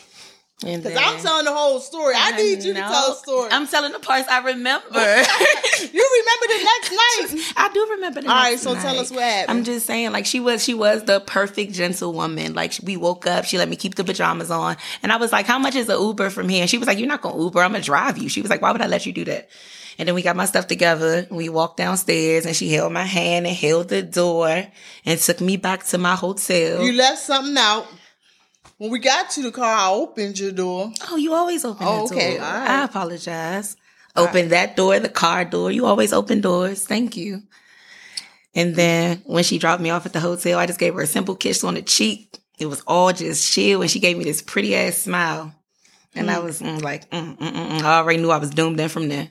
And 0.65 0.81
Because 0.81 0.98
I'm 0.98 1.21
telling 1.21 1.45
the 1.45 1.54
whole 1.54 1.80
story. 1.80 2.15
I 2.18 2.31
need 2.31 2.63
you 2.63 2.74
to 2.74 2.80
tell 2.80 3.09
the 3.09 3.15
story. 3.15 3.50
I'm 3.51 3.68
telling 3.68 3.92
the 3.92 4.00
parts 4.00 4.27
I 4.27 4.39
remember. 4.39 4.88
you 4.89 4.92
remember 6.25 6.48
the 6.48 6.63
next 6.63 6.92
night. 6.92 7.54
I 7.57 7.69
do 7.71 7.88
remember 7.92 8.21
the 8.21 8.27
next 8.27 8.27
night. 8.27 8.33
All 8.33 8.42
right, 8.42 8.59
so 8.59 8.74
tell 8.74 9.00
us 9.00 9.12
what 9.12 9.21
happened. 9.21 9.59
I'm 9.59 9.63
just 9.63 9.86
saying, 9.86 10.12
like 10.13 10.25
she 10.25 10.39
was, 10.39 10.63
she 10.63 10.74
was 10.74 11.04
the 11.04 11.19
perfect 11.19 11.74
gentlewoman. 11.74 12.56
Like 12.56 12.74
we 12.81 12.98
woke 12.98 13.27
up, 13.27 13.45
she 13.45 13.59
let 13.59 13.69
me 13.69 13.75
keep 13.75 13.95
the 13.95 14.04
pajamas 14.04 14.50
on, 14.50 14.77
and 15.04 15.12
I 15.12 15.18
was 15.18 15.31
like, 15.31 15.45
"How 15.45 15.59
much 15.59 15.75
is 15.75 15.86
the 15.86 15.98
Uber 15.98 16.31
from 16.31 16.50
here?" 16.50 16.62
And 16.62 16.69
she 16.69 16.80
was 16.80 16.88
like, 16.88 16.98
"You're 16.98 17.07
not 17.07 17.21
gonna 17.21 17.39
Uber. 17.39 17.62
I'm 17.62 17.74
gonna 17.74 17.83
drive 17.83 18.18
you." 18.18 18.27
She 18.27 18.42
was 18.42 18.50
like, 18.50 18.63
"Why 18.63 18.71
would 18.71 18.81
I 18.81 18.88
let 18.88 19.06
you 19.06 19.13
do 19.13 19.25
that?" 19.25 19.50
And 20.00 20.07
then 20.07 20.15
we 20.15 20.21
got 20.21 20.36
my 20.36 20.45
stuff 20.45 20.68
together. 20.68 21.27
We 21.30 21.50
walked 21.50 21.77
downstairs, 21.77 22.45
and 22.45 22.56
she 22.56 22.71
held 22.71 22.94
my 22.94 23.04
hand 23.04 23.48
and 23.48 23.56
held 23.56 23.89
the 23.89 24.01
door 24.04 24.65
and 25.06 25.19
took 25.19 25.42
me 25.42 25.57
back 25.57 25.86
to 25.86 25.98
my 25.98 26.15
hotel. 26.15 26.83
You 26.83 26.94
left 26.94 27.19
something 27.19 27.57
out. 27.57 27.88
When 28.78 28.92
we 28.92 29.00
got 29.00 29.32
to 29.32 29.42
the 29.42 29.52
car, 29.52 29.66
I 29.66 29.90
opened 29.90 30.38
your 30.40 30.52
door. 30.52 30.92
oh, 31.10 31.16
you 31.16 31.34
always 31.34 31.66
open. 31.66 31.86
Oh, 31.88 32.08
the 32.08 32.14
okay, 32.16 32.38
door. 32.38 32.46
all 32.46 32.54
right. 32.54 32.70
I 32.70 32.84
apologize. 32.84 33.76
Open 34.16 34.50
that 34.50 34.76
door, 34.76 35.00
the 35.00 35.10
car 35.10 35.46
door. 35.46 35.72
You 35.72 35.86
always 35.86 36.12
open 36.12 36.42
doors. 36.42 36.86
Thank 36.86 37.16
you. 37.18 37.44
And 38.56 38.76
then 38.76 39.22
when 39.26 39.44
she 39.44 39.60
dropped 39.60 39.82
me 39.82 39.92
off 39.92 40.06
at 40.08 40.14
the 40.14 40.20
hotel, 40.20 40.58
I 40.58 40.66
just 40.66 40.80
gave 40.80 40.96
her 40.96 41.02
a 41.02 41.08
simple 41.08 41.36
kiss 41.36 41.64
on 41.64 41.76
the 41.76 41.84
cheek. 41.84 42.40
It 42.58 42.66
was 42.66 42.82
all 42.88 43.14
just 43.14 43.52
chill, 43.52 43.82
and 43.84 43.92
she 43.92 44.00
gave 44.00 44.18
me 44.18 44.24
this 44.24 44.42
pretty 44.42 44.76
ass 44.76 44.98
smile. 44.98 45.54
And 46.16 46.32
I 46.32 46.40
was 46.40 46.60
mm, 46.62 46.82
like, 46.82 47.08
mm, 47.12 47.38
mm, 47.38 47.52
mm, 47.52 47.70
mm. 47.70 47.82
I 47.84 47.98
already 48.00 48.20
knew 48.20 48.32
I 48.32 48.38
was 48.38 48.50
doomed 48.50 48.80
then 48.80 48.90
from 48.90 49.08
there. 49.08 49.30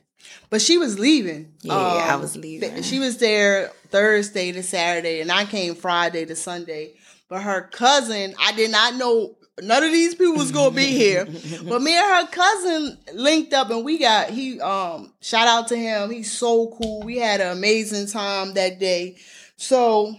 But 0.51 0.63
she 0.63 0.79
was 0.79 1.01
leaving. 1.01 1.53
Yeah, 1.63 1.75
Um, 1.75 2.11
I 2.11 2.17
was 2.17 2.37
leaving. 2.37 2.83
She 2.83 3.01
was 3.01 3.19
there 3.19 3.73
Thursday 3.91 4.53
to 4.53 4.63
Saturday, 4.63 5.21
and 5.21 5.33
I 5.33 5.45
came 5.47 5.75
Friday 5.75 6.25
to 6.27 6.37
Sunday. 6.37 6.93
But 7.29 7.43
her 7.43 7.63
cousin, 7.63 8.35
I 8.39 8.53
did 8.53 8.71
not 8.71 8.95
know 8.95 9.37
none 9.61 9.83
of 9.83 9.91
these 9.91 10.15
people 10.15 10.35
was 10.35 10.53
gonna 10.53 10.75
be 10.75 10.87
here. 10.87 11.25
but 11.69 11.83
me 11.83 11.97
and 11.97 12.07
her 12.07 12.27
cousin 12.31 12.99
linked 13.15 13.53
up, 13.53 13.71
and 13.71 13.85
we 13.85 13.99
got 13.99 14.31
he 14.31 14.61
um 14.61 15.13
shout 15.21 15.49
out 15.49 15.69
to 15.69 15.77
him. 15.77 16.11
He's 16.11 16.31
so 16.31 16.77
cool. 16.81 17.03
We 17.03 17.19
had 17.19 17.41
an 17.41 17.57
amazing 17.57 18.09
time 18.09 18.55
that 18.55 18.79
day. 18.79 19.17
So 19.57 20.15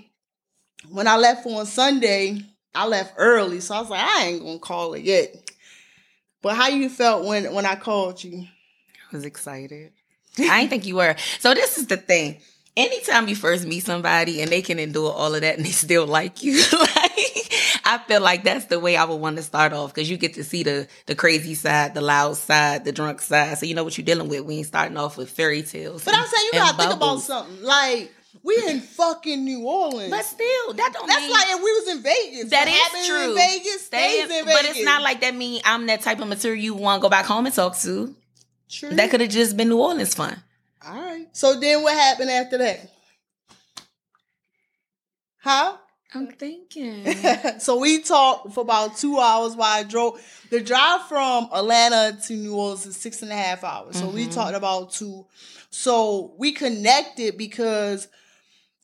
when 0.90 1.08
I 1.08 1.18
left 1.18 1.46
on 1.46 1.66
Sunday, 1.66 2.42
I 2.74 2.88
left 2.88 3.14
early, 3.18 3.60
so 3.60 3.76
I 3.76 3.82
was 3.82 3.90
like, 3.90 4.02
I 4.02 4.26
ain't 4.26 4.44
gonna 4.44 4.60
call 4.60 4.94
it 4.94 5.04
yet. 5.04 5.36
But 6.42 6.56
how 6.56 6.68
you 6.68 6.90
felt 6.90 7.26
when 7.26 7.54
when 7.54 7.66
I 7.66 7.76
called 7.76 8.24
you? 8.24 8.46
I 9.12 9.16
was 9.16 9.26
excited. 9.26 9.92
I 10.40 10.60
didn't 10.60 10.70
think 10.70 10.86
you 10.86 10.98
were. 10.98 11.16
So 11.40 11.54
this 11.54 11.78
is 11.78 11.88
the 11.88 11.98
thing. 11.98 12.40
Anytime 12.78 13.28
you 13.28 13.36
first 13.36 13.66
meet 13.66 13.84
somebody 13.84 14.42
and 14.42 14.52
they 14.52 14.62
can 14.62 14.78
endure 14.78 15.12
all 15.12 15.34
of 15.34 15.42
that 15.42 15.58
and 15.58 15.66
they 15.66 15.72
still 15.72 16.06
like 16.06 16.44
you, 16.44 16.54
like 16.72 17.52
I 17.84 18.00
feel 18.08 18.22
like 18.22 18.44
that's 18.44 18.66
the 18.66 18.80
way 18.80 18.96
I 18.96 19.04
would 19.04 19.16
want 19.16 19.38
to 19.38 19.44
start 19.44 19.74
off 19.74 19.94
because 19.94 20.10
you 20.10 20.16
get 20.18 20.36
to 20.36 20.44
see 20.44 20.62
the 20.62 20.88
the 21.08 21.16
crazy 21.16 21.56
side, 21.56 21.96
the 21.96 22.02
loud 22.02 22.38
side, 22.38 22.86
the 22.86 22.92
drunk 22.92 23.22
side, 23.22 23.58
so 23.58 23.66
you 23.66 23.74
know 23.74 23.84
what 23.84 23.98
you're 23.98 24.06
dealing 24.06 24.30
with. 24.30 24.46
We 24.46 24.58
ain't 24.58 24.68
starting 24.68 24.96
off 24.96 25.18
with 25.18 25.30
fairy 25.30 25.64
tales. 25.64 26.04
But 26.06 26.14
and- 26.14 26.24
I'm 26.24 26.30
saying 26.30 26.46
you 26.46 26.60
gotta 26.60 26.78
think 26.78 26.94
about 26.94 27.20
something. 27.22 27.64
Like 27.64 28.14
we 28.44 28.56
in 28.68 28.80
fucking 28.82 29.44
New 29.44 29.66
Orleans. 29.66 30.12
But 30.12 30.24
still, 30.24 30.74
that 30.74 30.92
don't 30.94 31.08
That's 31.08 31.22
mean 31.22 31.32
like 31.32 31.48
if 31.48 31.64
we 31.64 31.72
was 31.72 31.88
in 31.88 32.04
Vegas. 32.04 32.50
that 32.52 32.68
What 32.68 33.02
is 33.02 33.08
true. 33.08 33.30
In 33.32 33.36
Vegas 33.36 33.86
Stay 33.86 34.26
stays 34.28 34.40
in, 34.40 34.46
but 34.46 34.54
Vegas. 34.54 34.78
it's 34.78 34.86
not 34.86 35.02
like 35.02 35.22
that. 35.22 35.36
Mean 35.36 35.62
I'm 35.66 35.88
that 35.88 36.02
type 36.02 36.20
of 36.20 36.28
material 36.28 36.62
you 36.64 36.76
want 36.76 37.02
to 37.02 37.02
go 37.02 37.10
back 37.10 37.26
home 37.26 37.46
and 37.46 37.56
talk 37.56 37.76
to. 37.80 38.16
True. 38.70 38.90
That 38.90 39.10
could 39.10 39.22
have 39.22 39.30
just 39.30 39.58
been 39.58 39.70
New 39.70 39.80
Orleans 39.80 40.14
fun. 40.14 40.42
All 40.86 40.96
right. 40.96 41.28
So 41.34 41.60
then 41.60 41.84
what 41.84 41.94
happened 41.94 42.30
after 42.30 42.58
that? 42.60 42.90
Huh? 45.40 45.78
I'm 46.14 46.28
thinking. 46.32 47.06
so 47.60 47.78
we 47.80 48.02
talked 48.02 48.54
for 48.54 48.62
about 48.62 48.98
two 48.98 49.20
hours 49.20 49.56
while 49.56 49.80
I 49.80 49.84
drove. 49.84 50.22
The 50.50 50.62
drive 50.62 51.04
from 51.08 51.50
Atlanta 51.52 52.18
to 52.28 52.34
New 52.34 52.56
Orleans 52.56 52.86
is 52.86 52.96
six 52.96 53.22
and 53.22 53.32
a 53.32 53.36
half 53.36 53.64
hours. 53.64 53.98
So 53.98 54.10
we 54.10 54.28
Mhm. 54.28 54.34
talked 54.34 54.56
about 54.56 54.92
two. 54.94 55.26
So 55.70 56.34
we 56.38 56.52
connected 56.54 57.38
because 57.38 58.08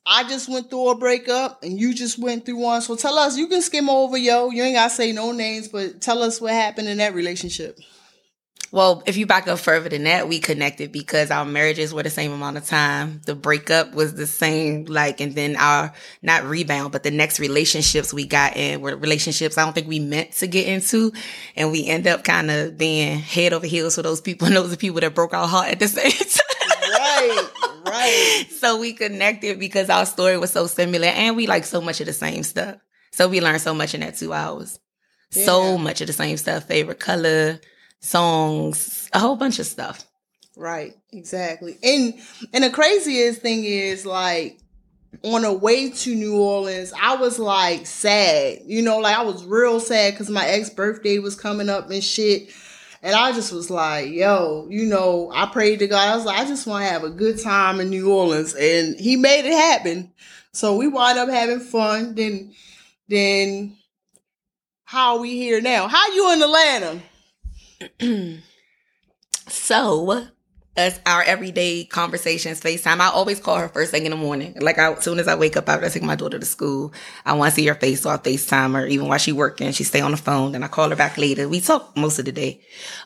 I 0.06 0.26
just 0.28 0.50
went 0.50 0.70
through 0.70 0.90
a 0.90 0.96
breakup 0.96 1.64
and 1.64 1.80
you 1.80 1.94
just 1.94 2.20
went 2.20 2.46
through 2.46 2.58
one. 2.58 2.82
So 2.82 2.96
tell 2.98 3.18
us, 3.18 3.38
you 3.38 3.48
can 3.48 3.62
skim 3.62 3.90
over, 3.90 4.18
yo. 4.18 4.50
You 4.50 4.64
ain't 4.64 4.76
gotta 4.76 4.94
say 4.94 5.14
no 5.14 5.32
names, 5.32 5.70
but 5.70 6.02
tell 6.02 6.22
us 6.22 6.42
what 6.42 6.52
happened 6.52 6.90
in 6.90 6.98
that 6.98 7.14
relationship. 7.16 7.80
Well, 8.74 9.04
if 9.06 9.18
you 9.18 9.28
back 9.28 9.48
up 9.48 9.60
further 9.60 9.88
than 9.88 10.06
that, 10.06 10.28
we 10.28 10.40
connected 10.40 10.92
because 10.92 11.30
our 11.30 11.46
marriages 11.46 11.94
were 11.94 12.02
the 12.02 12.10
same 12.10 12.32
amount 12.32 12.58
of 12.58 12.66
time. 12.66 13.22
The 13.24 13.36
breakup 13.36 13.94
was 13.94 14.16
the 14.16 14.26
same, 14.26 14.86
like, 14.86 15.22
and 15.22 15.36
then 15.36 15.56
our, 15.58 15.94
not 16.24 16.44
rebound, 16.44 16.92
but 16.92 17.04
the 17.04 17.12
next 17.12 17.40
relationships 17.40 18.12
we 18.12 18.26
got 18.26 18.58
in 18.58 18.82
were 18.82 18.96
relationships 18.96 19.60
I 19.60 19.64
don't 19.64 19.74
think 19.74 19.88
we 19.88 20.00
meant 20.00 20.32
to 20.38 20.48
get 20.48 20.68
into. 20.68 21.14
And 21.56 21.72
we 21.72 21.86
end 21.86 22.08
up 22.08 22.24
kind 22.24 22.50
of 22.50 22.76
being 22.76 23.20
head 23.20 23.54
over 23.54 23.68
heels 23.68 23.94
for 23.94 24.02
those 24.02 24.22
people. 24.22 24.48
And 24.54 24.56
those 24.56 24.74
are 24.74 24.78
people 24.78 25.02
that 25.02 25.14
broke 25.14 25.36
our 25.36 25.48
heart 25.48 25.70
at 25.70 25.80
the 25.80 25.88
same 25.88 26.10
time. 26.10 26.90
Right, 26.94 27.50
right. 27.86 28.46
so 28.58 28.80
we 28.80 28.94
connected 28.94 29.60
because 29.60 29.92
our 29.92 30.08
story 30.08 30.40
was 30.40 30.50
so 30.50 30.66
similar 30.66 31.10
and 31.10 31.36
we 31.36 31.46
like 31.46 31.66
so 31.66 31.80
much 31.80 32.02
of 32.02 32.08
the 32.08 32.14
same 32.14 32.42
stuff. 32.42 32.78
So 33.12 33.28
we 33.30 33.40
learned 33.40 33.62
so 33.62 33.76
much 33.76 33.94
in 33.94 34.02
that 34.02 34.18
two 34.18 34.34
hours. 34.34 34.80
So 35.30 35.78
much 35.78 36.02
of 36.02 36.08
the 36.08 36.14
same 36.14 36.38
stuff. 36.38 36.66
Favorite 36.66 37.00
color, 37.00 37.60
songs, 38.04 39.10
a 39.14 39.20
whole 39.20 39.36
bunch 39.36 39.58
of 39.60 39.66
stuff. 39.66 40.06
Right, 40.56 40.94
exactly. 41.12 41.78
And 41.82 42.14
and 42.54 42.64
the 42.64 42.70
craziest 42.70 43.42
thing 43.42 43.64
is 43.64 44.06
like 44.06 44.60
on 45.24 45.42
the 45.42 45.54
way 45.54 45.90
to 45.90 46.16
New 46.16 46.38
Orleans, 46.38 46.94
I 47.00 47.16
was 47.16 47.40
like 47.40 47.88
sad. 47.88 48.60
You 48.66 48.84
know, 48.84 49.00
like 49.00 49.18
I 49.18 49.24
was 49.24 49.44
real 49.46 49.80
sad 49.80 50.14
because 50.14 50.30
my 50.30 50.46
ex 50.46 50.70
birthday 50.70 51.18
was 51.18 51.36
coming 51.36 51.70
up 51.70 51.90
and 51.90 52.04
shit. 52.04 52.54
And 53.02 53.16
I 53.16 53.34
just 53.34 53.52
was 53.52 53.70
like, 53.70 54.12
yo, 54.12 54.68
you 54.70 54.86
know, 54.86 55.30
I 55.34 55.48
prayed 55.48 55.80
to 55.80 55.88
God. 55.88 56.08
I 56.08 56.16
was 56.16 56.24
like, 56.24 56.40
I 56.40 56.46
just 56.46 56.66
want 56.66 56.86
to 56.86 56.90
have 56.90 57.04
a 57.04 57.10
good 57.10 57.42
time 57.42 57.82
in 57.82 57.90
New 57.90 58.14
Orleans. 58.14 58.54
And 58.54 58.98
he 58.98 59.18
made 59.18 59.46
it 59.46 59.52
happen. 59.52 60.14
So 60.54 60.78
we 60.78 60.88
wound 60.88 61.20
up 61.20 61.30
having 61.30 61.60
fun. 61.60 62.16
Then 62.16 62.54
then 63.08 63.76
how 64.86 65.16
are 65.16 65.22
we 65.22 65.36
here 65.36 65.60
now? 65.62 65.88
How 65.88 66.14
you 66.14 66.32
in 66.32 66.42
Atlanta? 66.42 67.02
so, 69.48 70.28
as 70.76 71.00
our 71.06 71.22
everyday 71.24 71.86
conversations, 71.86 72.60
FaceTime, 72.62 73.00
I 73.00 73.08
always 73.08 73.40
call 73.40 73.58
her 73.58 73.70
first 73.70 73.92
thing 73.92 74.06
in 74.06 74.12
the 74.12 74.18
morning. 74.18 74.56
Like, 74.60 74.80
I, 74.80 74.92
as 74.92 75.04
soon 75.04 75.20
as 75.20 75.28
I 75.28 75.36
wake 75.36 75.56
up 75.56 75.70
after 75.70 75.86
I 75.86 75.90
take 75.90 76.04
my 76.04 76.16
daughter 76.16 76.40
to 76.40 76.46
school, 76.46 76.94
I 77.26 77.34
want 77.34 77.52
to 77.52 77.56
see 77.56 77.68
her 77.68 77.76
face, 77.76 78.02
so 78.02 78.10
I 78.10 78.18
FaceTime 78.18 78.74
her. 78.74 78.88
Even 78.88 79.08
while 79.08 79.20
she 79.20 79.32
working, 79.32 79.72
she 79.72 79.84
stay 79.84 80.02
on 80.02 80.12
the 80.12 80.18
phone. 80.18 80.54
Then 80.54 80.64
I 80.64 80.68
call 80.68 80.90
her 80.90 80.96
back 80.96 81.18
later. 81.18 81.48
We 81.48 81.62
talk 81.62 81.96
most 81.96 82.20
of 82.20 82.26
the 82.26 82.32
day. 82.32 82.62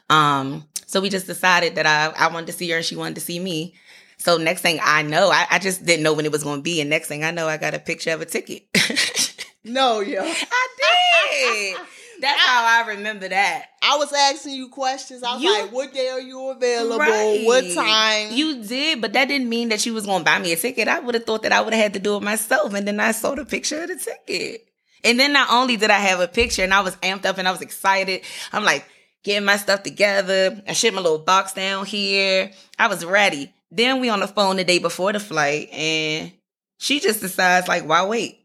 Um, 0.10 0.66
so 0.86 1.02
we 1.02 1.10
just 1.10 1.28
decided 1.28 1.76
that 1.76 1.86
I, 1.86 2.14
I 2.18 2.32
wanted 2.32 2.48
to 2.48 2.54
see 2.54 2.70
her 2.72 2.78
and 2.78 2.86
she 2.86 2.96
wanted 2.96 3.16
to 3.16 3.22
see 3.22 3.40
me. 3.40 3.76
So 4.18 4.38
next 4.38 4.62
thing 4.62 4.80
I 4.82 5.04
know, 5.04 5.30
I, 5.30 5.46
I 5.52 5.60
just 5.60 5.86
didn't 5.86 6.04
know 6.04 6.14
when 6.14 6.26
it 6.26 6.32
was 6.32 6.44
going 6.44 6.60
to 6.60 6.64
be. 6.64 6.82
And 6.82 6.90
next 6.90 7.08
thing 7.08 7.24
I 7.24 7.32
know, 7.32 7.48
I 7.48 7.58
got 7.58 7.76
a 7.76 7.80
picture 7.80 8.12
of 8.12 8.22
a 8.22 8.26
ticket. 8.26 8.68
No, 9.68 10.00
yo. 10.00 10.22
I 10.24 11.76
did. 11.76 11.78
That's 12.20 12.40
how 12.42 12.66
I 12.66 12.88
remember 12.90 13.30
that. 13.30 13.66
I 13.82 13.98
was 13.98 14.12
asking 14.14 14.54
you 14.54 14.70
questions. 14.70 15.24
I 15.24 15.34
was 15.36 15.44
You- 15.44 15.62
like, 15.62 15.72
what 15.72 15.94
day 15.94 16.10
are 16.10 16.20
you 16.20 16.50
available? 16.50 16.98
Right. 16.98 17.42
What 17.46 17.66
time? 17.74 18.32
You 18.32 18.64
did, 18.64 19.02
but 19.02 19.14
that 19.14 19.28
didn't 19.28 19.50
mean 19.50 19.70
that 19.70 19.86
you 19.86 19.94
was 19.94 20.06
gonna 20.06 20.24
buy 20.24 20.40
me 20.40 20.52
a 20.52 20.56
ticket. 20.56 20.88
I 20.88 21.00
would 21.00 21.16
have 21.16 21.26
thought 21.26 21.44
that 21.44 21.52
I 21.52 21.62
would 21.62 21.74
have 21.74 21.84
had 21.84 21.94
to 21.94 22.00
do 22.00 22.16
it 22.18 22.24
myself. 22.24 22.74
And 22.74 22.88
then 22.88 23.00
I 23.00 23.12
saw 23.12 23.36
the 23.36 23.46
picture 23.46 23.82
of 23.84 23.90
the 23.90 23.96
ticket. 23.96 24.66
And 25.04 25.20
then 25.20 25.32
not 25.34 25.50
only 25.52 25.78
did 25.78 25.92
I 25.92 26.00
have 26.00 26.20
a 26.20 26.28
picture 26.28 26.64
and 26.64 26.74
I 26.74 26.82
was 26.82 26.96
amped 26.98 27.26
up 27.26 27.38
and 27.38 27.48
I 27.48 27.52
was 27.52 27.62
excited, 27.62 28.22
I'm 28.52 28.64
like 28.64 28.86
getting 29.24 29.46
my 29.46 29.58
stuff 29.58 29.84
together. 29.84 30.62
I 30.68 30.74
shipped 30.74 30.96
my 30.96 31.02
little 31.02 31.20
box 31.20 31.54
down 31.54 31.86
here. 31.86 32.52
I 32.80 32.88
was 32.88 33.06
ready. 33.06 33.54
Then 33.70 34.00
we 34.00 34.10
on 34.10 34.22
the 34.22 34.28
phone 34.28 34.56
the 34.56 34.64
day 34.64 34.80
before 34.80 35.14
the 35.14 35.20
flight 35.20 35.70
and 35.72 36.32
she 36.80 37.00
just 37.00 37.22
decides 37.22 37.68
like, 37.68 37.88
why 37.88 38.06
wait? 38.06 38.40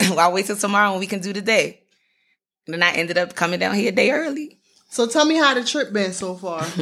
why 0.08 0.28
wait 0.30 0.46
till 0.46 0.56
tomorrow 0.56 0.90
when 0.90 1.00
we 1.00 1.06
can 1.06 1.20
do 1.20 1.32
the 1.32 1.42
day? 1.42 1.78
And 1.78 1.81
then 2.66 2.82
I 2.82 2.92
ended 2.92 3.18
up 3.18 3.34
coming 3.34 3.60
down 3.60 3.74
here 3.74 3.88
a 3.88 3.94
day 3.94 4.10
early. 4.10 4.58
so 4.90 5.06
tell 5.06 5.24
me 5.24 5.36
how 5.36 5.54
the 5.54 5.64
trip 5.64 5.92
been 5.92 6.12
so 6.12 6.34
far. 6.34 6.64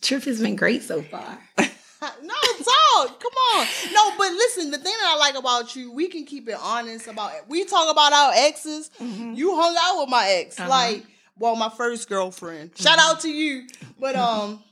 Trip 0.00 0.22
has 0.24 0.40
been 0.40 0.54
great 0.54 0.82
so 0.84 1.02
far. 1.02 1.38
no, 1.58 1.68
talk. 1.98 3.20
Come 3.20 3.32
on. 3.56 3.66
No, 3.92 4.12
but 4.16 4.30
listen, 4.32 4.70
the 4.70 4.78
thing 4.78 4.94
that 5.00 5.14
I 5.14 5.18
like 5.18 5.36
about 5.36 5.74
you, 5.74 5.92
we 5.92 6.08
can 6.08 6.24
keep 6.24 6.48
it 6.48 6.56
honest 6.60 7.08
about 7.08 7.34
it. 7.34 7.44
We 7.48 7.64
talk 7.64 7.90
about 7.90 8.12
our 8.12 8.32
exes. 8.34 8.90
You 9.00 9.56
hung 9.56 9.76
out 9.80 10.00
with 10.00 10.08
my 10.08 10.28
ex. 10.28 10.58
Uh-huh. 10.58 10.68
Like, 10.68 11.04
well, 11.38 11.56
my 11.56 11.68
first 11.68 12.08
girlfriend. 12.08 12.72
Shout 12.76 12.98
out 12.98 13.20
to 13.20 13.28
you. 13.28 13.66
But 13.98 14.16
um 14.16 14.62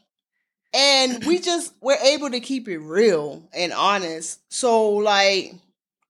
and 0.73 1.25
we 1.25 1.39
just 1.39 1.73
we're 1.81 1.97
able 1.97 2.31
to 2.31 2.41
keep 2.41 2.69
it 2.69 2.79
real 2.79 3.49
and 3.53 3.73
honest. 3.73 4.41
So 4.53 4.91
like 4.91 5.55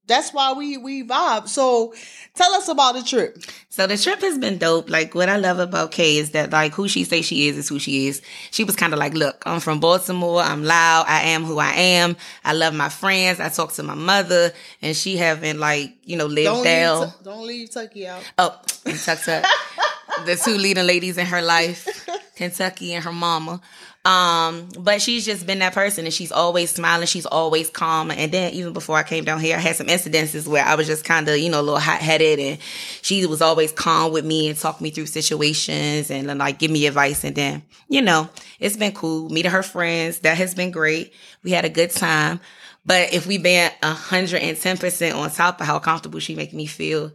that's 0.06 0.32
why 0.32 0.52
we 0.52 0.76
we 0.76 1.02
vibe. 1.04 1.48
So 1.48 1.94
tell 2.34 2.52
us 2.54 2.68
about 2.68 2.94
the 2.94 3.02
trip. 3.02 3.38
So 3.68 3.86
the 3.86 3.96
trip 3.98 4.20
has 4.20 4.38
been 4.38 4.58
dope. 4.58 4.88
Like 4.88 5.14
what 5.14 5.28
I 5.28 5.36
love 5.36 5.58
about 5.58 5.90
Kay 5.90 6.16
is 6.18 6.30
that 6.30 6.50
like 6.50 6.72
who 6.72 6.88
she 6.88 7.04
say 7.04 7.22
she 7.22 7.48
is 7.48 7.56
is 7.58 7.68
who 7.68 7.78
she 7.78 8.06
is. 8.06 8.22
She 8.50 8.64
was 8.64 8.76
kind 8.76 8.92
of 8.92 8.98
like, 8.98 9.14
look, 9.14 9.42
I'm 9.46 9.60
from 9.60 9.80
Baltimore. 9.80 10.40
I'm 10.40 10.64
loud. 10.64 11.04
I 11.08 11.22
am 11.28 11.44
who 11.44 11.58
I 11.58 11.72
am. 11.72 12.16
I 12.44 12.52
love 12.52 12.74
my 12.74 12.88
friends. 12.88 13.40
I 13.40 13.48
talk 13.48 13.72
to 13.74 13.82
my 13.82 13.94
mother, 13.94 14.52
and 14.82 14.96
she 14.96 15.16
haven't 15.16 15.58
like 15.58 15.92
you 16.04 16.16
know 16.16 16.26
lived 16.26 16.46
Don't 16.46 16.64
down. 16.64 17.00
leave, 17.00 17.10
Tu- 17.10 17.24
don't 17.24 17.46
leave 17.46 17.70
Tucky 17.70 18.06
out. 18.06 18.22
Oh, 18.38 18.60
Kentucky. 18.84 19.46
the 20.24 20.36
two 20.36 20.56
leading 20.56 20.86
ladies 20.86 21.18
in 21.18 21.26
her 21.26 21.42
life, 21.42 22.08
Kentucky 22.36 22.92
and 22.94 23.02
her 23.02 23.12
mama. 23.12 23.60
Um, 24.04 24.68
but 24.78 25.02
she's 25.02 25.24
just 25.24 25.46
been 25.46 25.58
that 25.58 25.72
person 25.72 26.04
and 26.04 26.14
she's 26.14 26.30
always 26.30 26.70
smiling, 26.70 27.08
she's 27.08 27.26
always 27.26 27.70
calm. 27.70 28.12
And 28.12 28.30
then 28.30 28.52
even 28.52 28.72
before 28.72 28.96
I 28.96 29.02
came 29.02 29.24
down 29.24 29.40
here, 29.40 29.56
I 29.56 29.60
had 29.60 29.74
some 29.74 29.88
incidences 29.88 30.46
where 30.46 30.64
I 30.64 30.76
was 30.76 30.86
just 30.86 31.04
kind 31.04 31.28
of, 31.28 31.38
you 31.38 31.50
know, 31.50 31.60
a 31.60 31.62
little 31.62 31.80
hot 31.80 32.00
headed 32.00 32.38
and 32.38 32.58
she 33.02 33.26
was 33.26 33.42
always 33.42 33.72
calm 33.72 34.12
with 34.12 34.24
me 34.24 34.48
and 34.48 34.56
talk 34.56 34.80
me 34.80 34.90
through 34.90 35.06
situations 35.06 36.10
and 36.10 36.38
like 36.38 36.60
give 36.60 36.70
me 36.70 36.86
advice. 36.86 37.24
And 37.24 37.34
then, 37.34 37.62
you 37.88 38.02
know, 38.02 38.28
it's 38.60 38.76
been 38.76 38.92
cool. 38.92 39.28
Meeting 39.28 39.50
her 39.50 39.64
friends, 39.64 40.20
that 40.20 40.36
has 40.36 40.54
been 40.54 40.70
great. 40.70 41.12
We 41.42 41.50
had 41.50 41.64
a 41.64 41.70
good 41.70 41.90
time. 41.90 42.38
But 42.84 43.12
if 43.12 43.26
we 43.26 43.38
been 43.38 43.72
hundred 43.82 44.42
and 44.42 44.56
ten 44.56 44.76
percent 44.78 45.16
on 45.16 45.30
top 45.30 45.60
of 45.60 45.66
how 45.66 45.80
comfortable 45.80 46.20
she 46.20 46.36
make 46.36 46.52
me 46.52 46.66
feel, 46.66 47.10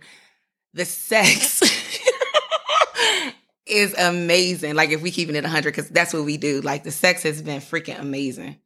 the 0.74 0.84
sex 0.84 1.62
is 3.72 3.94
amazing. 3.98 4.76
Like 4.76 4.90
if 4.92 5.02
we 5.02 5.12
keeping 5.12 5.36
it 5.36 5.44
100, 5.44 5.72
because 5.72 5.90
that's 5.90 6.14
what 6.14 6.24
we 6.26 6.38
do. 6.38 6.62
Like 6.62 6.84
the 6.84 6.92
sex 6.92 7.24
has 7.24 7.42
been 7.42 7.62
freaking 7.62 8.00
amazing. 8.00 8.58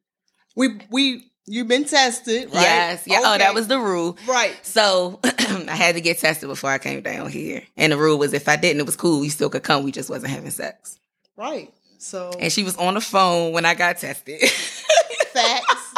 We 0.56 0.80
we 0.90 1.30
you've 1.46 1.68
been 1.68 1.84
tested, 1.84 2.46
right? 2.46 2.62
Yes. 2.62 3.04
Yeah. 3.06 3.20
Oh, 3.24 3.38
that 3.38 3.54
was 3.54 3.68
the 3.68 3.78
rule. 3.78 4.16
right. 4.26 4.54
So 4.62 5.20
I 5.24 5.76
had 5.76 5.94
to 5.94 6.00
get 6.00 6.18
tested 6.18 6.48
before 6.48 6.70
I 6.70 6.78
came 6.78 7.02
down 7.02 7.30
here. 7.30 7.62
And 7.76 7.92
the 7.92 7.96
rule 7.96 8.18
was 8.18 8.32
if 8.32 8.48
I 8.48 8.56
didn't, 8.56 8.80
it 8.80 8.86
was 8.86 8.96
cool. 8.96 9.20
We 9.20 9.28
still 9.28 9.48
could 9.50 9.62
come. 9.62 9.84
We 9.84 9.92
just 9.92 10.10
wasn't 10.10 10.32
having 10.32 10.50
sex. 10.50 10.98
Right. 11.36 11.72
So 11.98 12.30
And 12.38 12.52
she 12.52 12.62
was 12.64 12.76
on 12.76 12.94
the 12.94 13.00
phone 13.00 13.52
when 13.52 13.64
I 13.64 13.74
got 13.74 13.98
tested. 13.98 14.40
facts. 14.40 15.94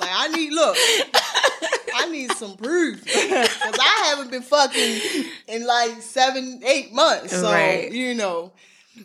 like 0.00 0.10
I 0.12 0.28
need 0.28 0.52
look. 0.52 0.76
I 1.94 2.08
need 2.10 2.32
some 2.32 2.56
proof 2.56 3.02
haven't 4.30 4.40
been 4.40 4.42
fucking 4.42 5.24
in 5.48 5.66
like 5.66 6.02
seven, 6.02 6.60
eight 6.64 6.92
months. 6.92 7.32
So 7.32 7.50
Right. 7.50 7.90
you 7.92 8.14
know, 8.14 8.52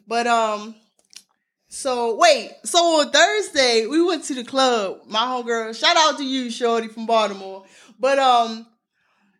but 0.07 0.27
um, 0.27 0.75
so 1.67 2.15
wait, 2.15 2.51
so 2.63 2.79
on 3.01 3.11
Thursday 3.11 3.87
we 3.87 4.03
went 4.03 4.23
to 4.25 4.33
the 4.33 4.43
club. 4.43 5.01
My 5.07 5.19
homegirl, 5.19 5.75
shout 5.77 5.97
out 5.97 6.17
to 6.17 6.25
you, 6.25 6.49
Shorty 6.49 6.87
from 6.87 7.05
Baltimore. 7.05 7.65
But 7.99 8.19
um, 8.19 8.65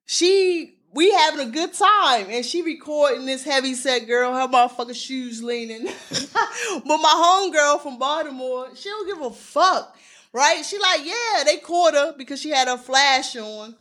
she 0.05 0.71
we 0.93 1.11
having 1.11 1.45
a 1.45 1.51
good 1.51 1.73
time 1.73 2.27
and 2.29 2.45
she 2.45 2.61
recording 2.61 3.25
this 3.25 3.43
heavy 3.43 3.73
set 3.73 4.07
girl, 4.07 4.33
her 4.33 4.47
motherfucking 4.47 4.95
shoes 4.95 5.43
leaning. 5.43 5.83
but 6.09 6.97
my 6.97 7.51
homegirl 7.53 7.81
from 7.81 7.99
Baltimore, 7.99 8.69
she 8.75 8.89
don't 8.89 9.07
give 9.07 9.21
a 9.21 9.29
fuck. 9.31 9.95
Right? 10.31 10.65
She 10.65 10.77
like, 10.79 11.05
yeah, 11.05 11.43
they 11.45 11.57
caught 11.57 11.93
her 11.93 12.13
because 12.17 12.41
she 12.41 12.49
had 12.49 12.67
her 12.67 12.77
flash 12.77 13.37
on. 13.37 13.73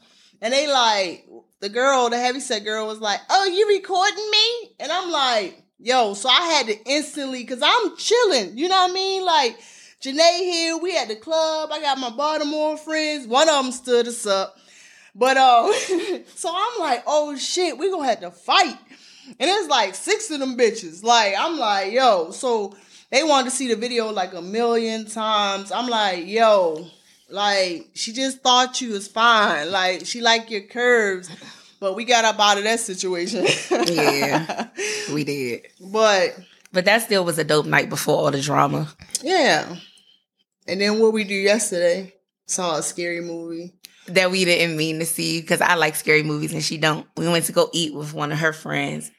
And 0.44 0.52
they 0.52 0.70
like, 0.70 1.26
the 1.60 1.70
girl, 1.70 2.10
the 2.10 2.18
heavy 2.18 2.38
set 2.38 2.64
girl 2.64 2.86
was 2.86 3.00
like, 3.00 3.18
oh, 3.30 3.46
you 3.46 3.66
recording 3.66 4.30
me? 4.30 4.74
And 4.78 4.92
I'm 4.92 5.10
like, 5.10 5.58
yo, 5.78 6.12
so 6.12 6.28
I 6.28 6.42
had 6.42 6.66
to 6.66 6.84
instantly, 6.84 7.42
cause 7.44 7.62
I'm 7.62 7.96
chilling. 7.96 8.58
You 8.58 8.68
know 8.68 8.76
what 8.76 8.90
I 8.90 8.92
mean? 8.92 9.24
Like, 9.24 9.58
Janae 10.02 10.40
here, 10.40 10.76
we 10.76 10.98
at 10.98 11.08
the 11.08 11.16
club. 11.16 11.70
I 11.72 11.80
got 11.80 11.98
my 11.98 12.10
Baltimore 12.10 12.76
friends. 12.76 13.26
One 13.26 13.48
of 13.48 13.64
them 13.64 13.72
stood 13.72 14.06
us 14.06 14.26
up. 14.26 14.58
But 15.14 15.38
um, 15.38 15.72
so 16.34 16.52
I'm 16.54 16.78
like, 16.78 17.04
oh 17.06 17.34
shit, 17.38 17.78
we 17.78 17.90
gonna 17.90 18.06
have 18.06 18.20
to 18.20 18.30
fight. 18.30 18.76
And 19.26 19.50
it's 19.50 19.70
like 19.70 19.94
six 19.94 20.30
of 20.30 20.40
them 20.40 20.58
bitches. 20.58 21.02
Like, 21.02 21.34
I'm 21.38 21.58
like, 21.58 21.90
yo, 21.90 22.32
so 22.32 22.76
they 23.10 23.24
wanted 23.24 23.48
to 23.48 23.56
see 23.56 23.68
the 23.68 23.76
video 23.76 24.10
like 24.10 24.34
a 24.34 24.42
million 24.42 25.06
times. 25.06 25.72
I'm 25.72 25.88
like, 25.88 26.26
yo, 26.26 26.86
like, 27.30 27.88
she 27.94 28.12
just 28.12 28.42
thought 28.42 28.80
you 28.80 28.90
was 28.92 29.08
fine. 29.08 29.70
Like, 29.70 30.06
she 30.06 30.20
like 30.20 30.50
your 30.50 30.62
curves. 30.62 31.30
But 31.80 31.96
we 31.96 32.04
got 32.04 32.24
up 32.24 32.38
out 32.40 32.56
of 32.58 32.64
that 32.64 32.80
situation. 32.80 33.46
Yeah. 33.92 34.68
we 35.12 35.24
did. 35.24 35.66
But 35.80 36.36
But 36.72 36.84
that 36.86 37.02
still 37.02 37.24
was 37.24 37.38
a 37.38 37.44
dope 37.44 37.66
night 37.66 37.88
before 37.90 38.16
all 38.16 38.30
the 38.30 38.40
drama. 38.40 38.88
yeah. 39.22 39.76
And 40.66 40.80
then 40.80 40.98
what 40.98 41.12
we 41.12 41.24
do 41.24 41.34
yesterday, 41.34 42.14
saw 42.46 42.78
a 42.78 42.82
scary 42.82 43.20
movie. 43.20 43.74
that 44.08 44.30
we 44.30 44.46
didn't 44.46 44.76
mean 44.78 44.98
to 44.98 45.04
see 45.06 45.40
because 45.42 45.60
I 45.60 45.74
like 45.74 45.94
scary 45.94 46.22
movies 46.22 46.54
and 46.54 46.62
she 46.64 46.78
don't. 46.78 47.06
We 47.18 47.28
went 47.28 47.44
to 47.46 47.52
go 47.52 47.68
eat 47.74 47.94
with 47.94 48.14
one 48.14 48.32
of 48.32 48.38
her 48.38 48.54
friends. 48.54 49.10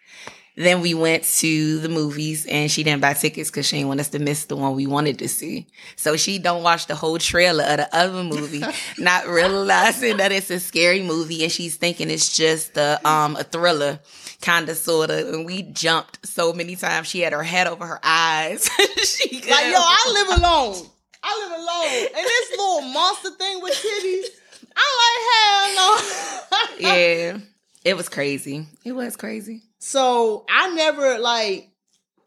Then 0.57 0.79
we 0.79 0.93
went 0.93 1.23
to 1.39 1.79
the 1.79 1.89
movies 1.89 2.45
and 2.45 2.71
she 2.71 2.83
didn't 2.83 3.01
buy 3.01 3.13
tickets 3.13 3.49
because 3.51 3.65
she 3.67 3.75
didn't 3.75 3.89
want 3.89 3.99
us 3.99 4.09
to 4.09 4.19
miss 4.19 4.45
the 4.45 4.55
one 4.55 4.73
we 4.73 4.87
wanted 4.87 5.19
to 5.19 5.27
see. 5.27 5.67
So 5.97 6.15
she 6.15 6.39
don't 6.39 6.63
watch 6.63 6.87
the 6.87 6.95
whole 6.95 7.17
trailer 7.17 7.65
of 7.65 7.77
the 7.77 7.95
other 7.95 8.23
movie, 8.23 8.63
not 8.97 9.27
realizing 9.27 10.17
that 10.17 10.31
it's 10.31 10.49
a 10.49 10.59
scary 10.61 11.01
movie 11.03 11.43
and 11.43 11.51
she's 11.51 11.75
thinking 11.75 12.09
it's 12.09 12.35
just 12.35 12.77
a 12.77 13.05
um 13.07 13.35
a 13.35 13.43
thriller, 13.43 13.99
kind 14.41 14.69
of 14.69 14.77
sort 14.77 15.09
of. 15.09 15.33
And 15.33 15.45
we 15.45 15.63
jumped 15.63 16.25
so 16.25 16.53
many 16.53 16.77
times. 16.77 17.07
She 17.07 17.19
had 17.19 17.33
her 17.33 17.43
head 17.43 17.67
over 17.67 17.85
her 17.85 17.99
eyes. 18.01 18.69
she 19.03 19.35
Like, 19.35 19.45
yo, 19.45 19.77
I 19.77 20.11
live 20.13 20.37
alone. 20.39 20.85
I 21.21 21.49
live 21.49 21.59
alone. 21.59 22.07
And 22.15 22.25
this 22.25 22.51
little 22.51 22.81
monster 22.93 23.31
thing 23.31 23.61
with 23.61 23.73
titties, 23.73 24.25
I'm 24.77 24.93
like, 25.01 25.21
hell 25.31 25.75
no. 25.75 26.89
yeah, 26.89 27.37
it 27.83 27.97
was 27.97 28.07
crazy. 28.07 28.67
It 28.85 28.93
was 28.93 29.17
crazy. 29.17 29.63
So 29.85 30.45
I 30.49 30.73
never 30.73 31.19
like 31.19 31.69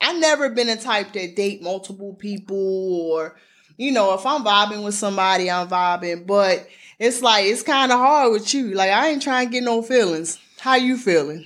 I 0.00 0.16
never 0.16 0.48
been 0.48 0.68
a 0.68 0.76
type 0.76 1.12
that 1.14 1.34
date 1.34 1.60
multiple 1.60 2.14
people 2.14 3.10
or 3.10 3.36
you 3.76 3.90
know, 3.90 4.14
if 4.14 4.24
I'm 4.24 4.44
vibing 4.44 4.84
with 4.84 4.94
somebody, 4.94 5.50
I'm 5.50 5.66
vibing. 5.66 6.24
But 6.24 6.68
it's 7.00 7.20
like 7.20 7.46
it's 7.46 7.64
kind 7.64 7.90
of 7.90 7.98
hard 7.98 8.30
with 8.30 8.54
you. 8.54 8.74
Like 8.74 8.92
I 8.92 9.08
ain't 9.08 9.22
trying 9.22 9.48
to 9.48 9.52
get 9.52 9.64
no 9.64 9.82
feelings. 9.82 10.38
How 10.60 10.76
you 10.76 10.96
feeling? 10.96 11.44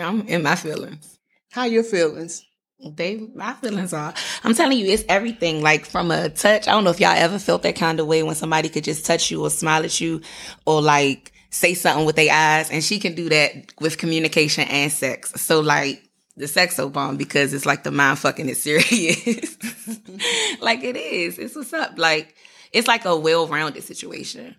I'm 0.00 0.26
in 0.28 0.42
my 0.42 0.54
feelings. 0.56 1.18
How 1.52 1.64
your 1.64 1.84
feelings? 1.84 2.42
They 2.82 3.18
my 3.34 3.52
feelings 3.52 3.92
are. 3.92 4.14
I'm 4.44 4.54
telling 4.54 4.78
you, 4.78 4.86
it's 4.86 5.04
everything. 5.10 5.60
Like 5.60 5.84
from 5.84 6.10
a 6.10 6.30
touch. 6.30 6.68
I 6.68 6.72
don't 6.72 6.84
know 6.84 6.90
if 6.90 7.00
y'all 7.00 7.10
ever 7.10 7.38
felt 7.38 7.64
that 7.64 7.76
kind 7.76 8.00
of 8.00 8.06
way 8.06 8.22
when 8.22 8.34
somebody 8.34 8.70
could 8.70 8.84
just 8.84 9.04
touch 9.04 9.30
you 9.30 9.44
or 9.44 9.50
smile 9.50 9.84
at 9.84 10.00
you 10.00 10.22
or 10.64 10.80
like 10.80 11.33
say 11.54 11.74
something 11.74 12.04
with 12.04 12.16
their 12.16 12.32
eyes, 12.32 12.70
and 12.70 12.82
she 12.82 12.98
can 12.98 13.14
do 13.14 13.28
that 13.28 13.72
with 13.80 13.96
communication 13.96 14.64
and 14.64 14.90
sex. 14.90 15.40
So 15.40 15.60
like 15.60 16.02
the 16.36 16.48
sex 16.48 16.74
so 16.74 16.88
bomb 16.88 17.16
because 17.16 17.54
it's 17.54 17.64
like 17.64 17.84
the 17.84 17.92
mind 17.92 18.18
fucking 18.18 18.48
is 18.48 18.60
serious. 18.60 19.56
like 20.60 20.82
it 20.82 20.96
is. 20.96 21.38
It's 21.38 21.54
what's 21.54 21.72
up. 21.72 21.92
Like 21.96 22.34
it's 22.72 22.88
like 22.88 23.04
a 23.04 23.16
well 23.16 23.46
rounded 23.46 23.84
situation. 23.84 24.56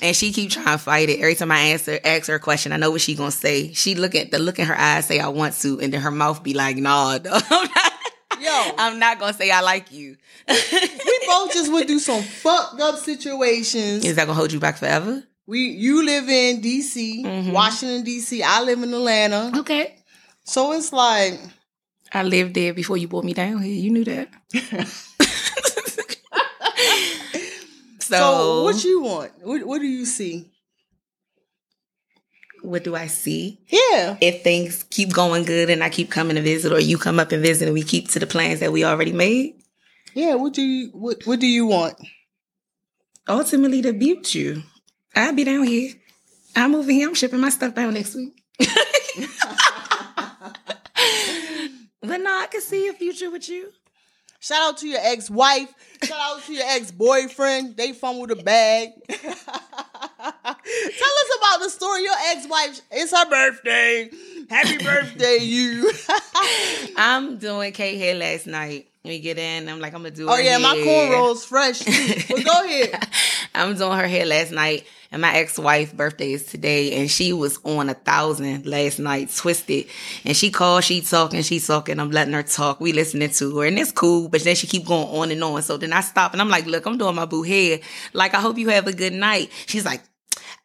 And 0.00 0.14
she 0.14 0.32
keep 0.32 0.50
trying 0.50 0.66
to 0.66 0.78
fight 0.78 1.08
it. 1.08 1.18
Every 1.18 1.34
time 1.34 1.50
I 1.50 1.58
answer 1.58 1.98
ask 2.04 2.28
her 2.28 2.36
a 2.36 2.40
question, 2.40 2.72
I 2.72 2.76
know 2.76 2.90
what 2.90 3.00
she 3.00 3.14
gonna 3.14 3.30
say. 3.30 3.72
She 3.72 3.94
look 3.94 4.14
at 4.14 4.30
the 4.30 4.38
look 4.38 4.58
in 4.58 4.66
her 4.66 4.78
eyes, 4.78 5.06
say 5.06 5.20
I 5.20 5.28
want 5.28 5.54
to, 5.60 5.80
and 5.80 5.92
then 5.92 6.00
her 6.00 6.10
mouth 6.10 6.42
be 6.42 6.54
like, 6.54 6.76
nah, 6.76 7.18
no, 7.24 7.30
I'm 7.32 7.68
not, 7.74 7.92
Yo. 8.40 8.74
I'm 8.78 8.98
not 8.98 9.18
gonna 9.20 9.32
say 9.32 9.50
I 9.50 9.60
like 9.60 9.92
you. 9.92 10.16
we 10.48 11.26
both 11.26 11.52
just 11.52 11.72
went 11.72 11.86
through 11.88 11.98
some 12.00 12.22
fucked 12.22 12.80
up 12.80 12.96
situations. 12.96 14.04
Is 14.04 14.16
that 14.16 14.26
gonna 14.26 14.34
hold 14.34 14.52
you 14.52 14.60
back 14.60 14.78
forever? 14.78 15.22
We 15.48 15.60
you 15.70 16.04
live 16.04 16.28
in 16.28 16.60
DC, 16.60 17.24
Mhm. 17.24 17.52
Washington 17.52 18.04
DC. 18.04 18.42
I 18.44 18.60
live 18.62 18.82
in 18.82 18.92
Atlanta. 18.92 19.50
Okay. 19.60 19.96
So 20.44 20.72
it's 20.72 20.92
like 20.92 21.40
I 22.12 22.22
lived 22.22 22.52
there 22.54 22.74
before 22.74 22.98
you 22.98 23.08
brought 23.08 23.24
me 23.24 23.32
down 23.32 23.62
here. 23.62 23.72
You 23.72 23.90
knew 23.90 24.04
that. 24.04 24.28
so, 28.00 28.16
so, 28.18 28.62
what 28.64 28.84
you 28.84 29.00
want? 29.02 29.32
What, 29.42 29.64
what 29.66 29.80
do 29.80 29.86
you 29.86 30.04
see? 30.04 30.50
what 32.62 32.82
do 32.84 32.94
I 32.96 33.06
see? 33.06 33.60
Yeah. 33.68 34.16
If 34.20 34.42
things 34.42 34.84
keep 34.90 35.12
going 35.12 35.44
good 35.44 35.70
and 35.70 35.82
I 35.82 35.88
keep 35.88 36.10
coming 36.10 36.34
to 36.36 36.42
visit, 36.42 36.72
or 36.72 36.80
you 36.80 36.98
come 36.98 37.18
up 37.20 37.32
and 37.32 37.40
visit, 37.42 37.66
and 37.66 37.72
we 37.72 37.82
keep 37.84 38.10
to 38.10 38.18
the 38.18 38.26
plans 38.26 38.60
that 38.60 38.72
we 38.72 38.84
already 38.84 39.12
made, 39.12 39.54
Yeah, 40.12 40.34
what 40.34 40.52
do 40.52 40.62
you 40.62 40.88
what 40.92 41.24
what 41.24 41.40
do 41.40 41.46
you 41.46 41.64
want? 41.66 41.96
ultimately 43.28 43.80
to 43.82 43.92
be 43.92 44.14
with 44.14 44.34
you. 44.34 44.62
I'll 45.14 45.34
be 45.34 45.44
down 45.44 45.64
here. 45.64 45.92
I'm 46.56 46.72
moving 46.72 46.96
here. 46.96 47.08
I'm 47.08 47.14
shipping 47.14 47.40
my 47.40 47.50
stuff 47.50 47.74
down 47.74 47.94
next 47.94 48.14
week. 48.14 48.42
but 48.58 48.68
no, 52.02 52.30
I 52.30 52.46
can 52.50 52.60
see 52.60 52.88
a 52.88 52.92
future 52.92 53.30
with 53.30 53.48
you. 53.48 53.72
Shout 54.40 54.68
out 54.68 54.78
to 54.78 54.88
your 54.88 55.00
ex-wife. 55.02 55.72
Shout 56.04 56.18
out 56.18 56.42
to 56.44 56.52
your 56.52 56.64
ex-boyfriend. 56.66 57.76
They 57.76 57.92
fumbled 57.92 58.30
a 58.30 58.36
bag. 58.36 58.90
Tell 59.08 59.30
us 60.30 61.30
about 61.38 61.60
the 61.60 61.70
story. 61.70 62.04
Your 62.04 62.14
ex-wife, 62.28 62.80
it's 62.92 63.10
her 63.10 63.28
birthday. 63.28 64.10
Happy 64.48 64.82
birthday, 64.82 65.38
you. 65.40 65.90
I'm 66.96 67.38
doing 67.38 67.72
Kay 67.72 67.98
hair 67.98 68.14
last 68.14 68.46
night. 68.46 68.86
We 69.04 69.18
get 69.18 69.38
in. 69.38 69.68
I'm 69.68 69.80
like, 69.80 69.94
I'm 69.94 70.02
gonna 70.02 70.14
do. 70.14 70.28
oh 70.28 70.36
yeah, 70.36 70.58
my 70.58 70.74
hair. 70.74 71.12
cornrows 71.12 71.44
fresh. 71.44 71.80
But 72.28 72.44
go 72.44 72.64
ahead. 72.64 73.08
I'm 73.54 73.74
doing 73.76 73.96
her 73.96 74.06
hair 74.06 74.26
last 74.26 74.52
night, 74.52 74.86
and 75.10 75.22
my 75.22 75.34
ex-wife's 75.34 75.92
birthday 75.92 76.32
is 76.32 76.44
today, 76.44 76.98
and 76.98 77.10
she 77.10 77.32
was 77.32 77.58
on 77.64 77.88
a 77.88 77.94
thousand 77.94 78.66
last 78.66 78.98
night, 78.98 79.30
twisted. 79.34 79.86
And 80.24 80.36
she 80.36 80.50
called, 80.50 80.84
she 80.84 81.00
talking, 81.00 81.42
she 81.42 81.60
talking. 81.60 81.98
I'm 81.98 82.10
letting 82.10 82.34
her 82.34 82.42
talk. 82.42 82.80
We 82.80 82.92
listening 82.92 83.30
to 83.30 83.58
her, 83.58 83.66
and 83.66 83.78
it's 83.78 83.92
cool. 83.92 84.28
But 84.28 84.44
then 84.44 84.54
she 84.54 84.66
keep 84.66 84.86
going 84.86 85.08
on 85.08 85.30
and 85.30 85.42
on. 85.42 85.62
So 85.62 85.76
then 85.78 85.92
I 85.92 86.02
stop, 86.02 86.32
and 86.32 86.42
I'm 86.42 86.50
like, 86.50 86.66
look, 86.66 86.84
I'm 86.84 86.98
doing 86.98 87.14
my 87.14 87.24
boo 87.24 87.42
head 87.42 87.80
Like, 88.12 88.34
I 88.34 88.40
hope 88.40 88.58
you 88.58 88.68
have 88.68 88.86
a 88.86 88.92
good 88.92 89.12
night. 89.12 89.50
She's 89.66 89.84
like. 89.84 90.02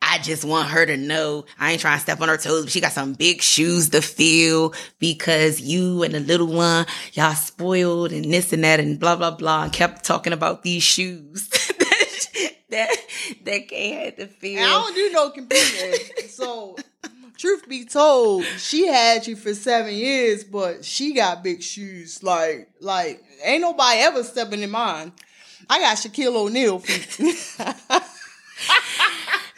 I 0.06 0.20
just 0.20 0.44
want 0.44 0.70
her 0.70 0.86
to 0.86 0.98
know 0.98 1.46
I 1.58 1.72
ain't 1.72 1.82
trying 1.82 1.98
to 1.98 2.02
step 2.02 2.20
on 2.20 2.28
her 2.28 2.38
toes. 2.38 2.66
But 2.66 2.72
she 2.72 2.82
got 2.82 2.92
some 2.92 3.14
big 3.14 3.42
shoes 3.42 3.90
to 3.92 4.02
fill 4.02 4.74
because 5.00 5.62
you 5.62 6.04
and 6.04 6.14
the 6.14 6.20
little 6.20 6.48
one, 6.48 6.86
y'all 7.14 7.34
spoiled 7.34 8.12
and 8.12 8.26
this 8.26 8.52
and 8.52 8.64
that 8.66 8.82
and 8.82 9.00
blah 9.00 9.16
blah 9.16 9.32
blah. 9.32 9.64
And 9.64 9.74
kept 9.74 10.04
talking 10.04 10.34
about 10.34 10.64
these 10.64 10.84
shoes 10.84 11.50
that 12.74 12.96
that 13.46 13.68
can't 13.70 14.06
have 14.06 14.16
to 14.18 14.28
feel. 14.28 14.60
And 14.60 14.66
I 14.66 14.70
don't 14.70 14.96
do 14.96 15.10
no 15.12 15.30
computer. 15.30 16.28
so, 16.28 16.76
truth 17.38 17.68
be 17.68 17.86
told, 17.86 18.44
she 18.58 18.88
had 18.88 19.26
you 19.28 19.36
for 19.36 19.54
seven 19.54 19.94
years, 19.94 20.44
but 20.44 20.84
she 20.86 21.14
got 21.14 21.44
big 21.44 21.62
shoes. 21.64 22.22
Like, 22.24 22.70
like 22.82 23.24
ain't 23.44 23.62
nobody 23.62 24.00
ever 24.00 24.24
stepping 24.24 24.62
in 24.62 24.72
mine. 24.72 25.12
I 25.70 25.80
got 25.80 25.98
Shaquille 25.98 26.36
O'Neal 26.36 26.80
feet. 26.80 27.56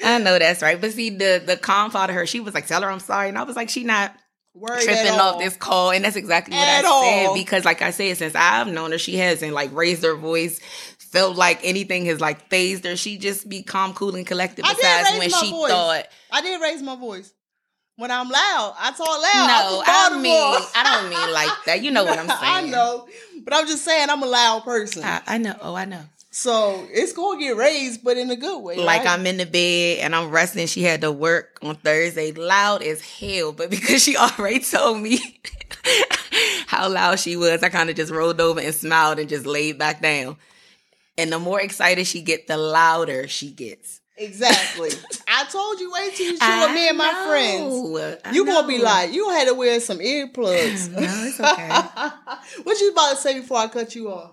I 0.03 0.19
know 0.19 0.37
that's 0.37 0.61
right. 0.61 0.79
But 0.79 0.91
see, 0.91 1.09
the 1.09 1.41
the 1.43 1.57
calm 1.57 1.89
thought 1.91 2.09
of 2.09 2.15
her, 2.15 2.25
she 2.25 2.39
was 2.39 2.53
like, 2.53 2.67
"Tell 2.67 2.81
her 2.81 2.89
I'm 2.89 2.99
sorry," 2.99 3.29
and 3.29 3.37
I 3.37 3.43
was 3.43 3.55
like, 3.55 3.69
"She 3.69 3.83
not." 3.83 4.15
Worried 4.57 4.83
tripping 4.83 5.19
off 5.19 5.37
this 5.37 5.57
call, 5.57 5.91
and 5.91 6.05
that's 6.05 6.15
exactly 6.15 6.55
what 6.55 6.65
At 6.65 6.85
I 6.85 6.87
all. 6.87 7.03
said. 7.03 7.33
Because, 7.33 7.65
like 7.65 7.81
I 7.81 7.89
said, 7.89 8.15
since 8.15 8.35
I've 8.35 8.67
known 8.69 8.93
her, 8.93 8.97
she 8.97 9.17
hasn't 9.17 9.51
like 9.51 9.69
raised 9.73 10.01
her 10.03 10.15
voice, 10.15 10.61
felt 11.15 11.37
like 11.37 11.61
anything 11.63 12.05
has 12.07 12.19
like 12.19 12.49
fazed 12.49 12.83
her. 12.83 12.95
She 12.97 13.17
just 13.17 13.47
be 13.47 13.63
calm, 13.63 13.93
cool, 13.93 14.15
and 14.15 14.27
collected. 14.27 14.65
I 14.65 14.73
Besides 14.73 15.09
raise 15.11 15.19
when 15.19 15.31
my 15.31 15.37
she 15.37 15.51
voice. 15.51 15.71
thought, 15.71 16.05
I 16.31 16.41
did 16.41 16.61
raise 16.61 16.81
my 16.83 16.95
voice. 16.97 17.31
When 17.97 18.11
I'm 18.11 18.27
loud, 18.29 18.75
I 18.77 18.91
talk 18.91 19.07
loud. 19.07 19.47
no, 19.47 19.83
I'm 19.87 20.13
I 20.19 20.21
mean, 20.21 20.61
I 20.75 20.83
don't 21.01 21.09
mean 21.09 21.33
like 21.33 21.49
that. 21.65 21.81
You 21.81 21.91
know 21.91 22.03
what 22.03 22.19
I'm 22.19 22.27
saying? 22.41 22.41
I 22.41 22.61
know, 22.63 23.07
but 23.45 23.53
I'm 23.53 23.65
just 23.67 23.85
saying 23.85 24.09
I'm 24.09 24.21
a 24.21 24.25
loud 24.25 24.65
person. 24.65 25.01
I, 25.05 25.21
I 25.25 25.37
know. 25.37 25.55
Oh, 25.61 25.75
I 25.75 25.85
know. 25.85 26.01
so 26.29 26.85
it's 26.91 27.13
gonna 27.13 27.39
get 27.39 27.55
raised, 27.55 28.03
but 28.03 28.17
in 28.17 28.29
a 28.31 28.35
good 28.35 28.59
way. 28.61 28.75
Like 28.75 29.05
right? 29.05 29.13
I'm 29.17 29.25
in 29.25 29.37
the 29.37 29.45
bed 29.45 29.99
and 30.03 30.13
I'm 30.13 30.29
resting. 30.29 30.67
She 30.67 30.83
had 30.83 30.99
to 31.01 31.11
work 31.13 31.59
on 31.61 31.75
Thursday, 31.77 32.33
loud 32.33 32.83
as 32.83 32.99
hell. 32.99 33.53
But 33.53 33.69
because 33.75 34.03
she 34.03 34.17
already 34.17 34.59
told 34.59 34.99
me 35.01 35.39
how 36.67 36.89
loud 36.89 37.17
she 37.19 37.37
was, 37.37 37.63
I 37.63 37.69
kind 37.69 37.89
of 37.89 37.95
just 37.95 38.11
rolled 38.11 38.41
over 38.41 38.59
and 38.59 38.75
smiled 38.75 39.19
and 39.19 39.29
just 39.29 39.45
laid 39.45 39.77
back 39.77 40.01
down. 40.01 40.35
And 41.17 41.31
the 41.31 41.39
more 41.39 41.61
excited 41.61 42.05
she 42.07 42.21
get, 42.21 42.47
the 42.47 42.57
louder 42.57 43.27
she 43.27 43.49
gets. 43.51 44.01
Exactly. 44.17 44.91
I 45.27 45.43
told 45.45 45.79
you, 45.79 45.91
wait 45.91 46.13
till 46.15 46.27
you 46.27 46.31
with 46.33 46.73
me 46.73 46.87
and 46.89 46.97
my 46.97 47.25
friends. 47.27 48.33
You 48.35 48.45
gonna 48.45 48.67
be 48.67 48.77
like, 48.79 49.13
you 49.13 49.29
had 49.29 49.47
to 49.49 49.53
wear 49.53 49.79
some 49.79 49.99
earplugs. 49.99 50.89
No, 50.91 51.23
it's 51.25 51.39
okay. 51.39 51.69
what 52.63 52.79
you 52.79 52.91
about 52.91 53.11
to 53.11 53.17
say 53.17 53.39
before 53.39 53.57
I 53.57 53.67
cut 53.67 53.93
you 53.95 54.09
off? 54.11 54.31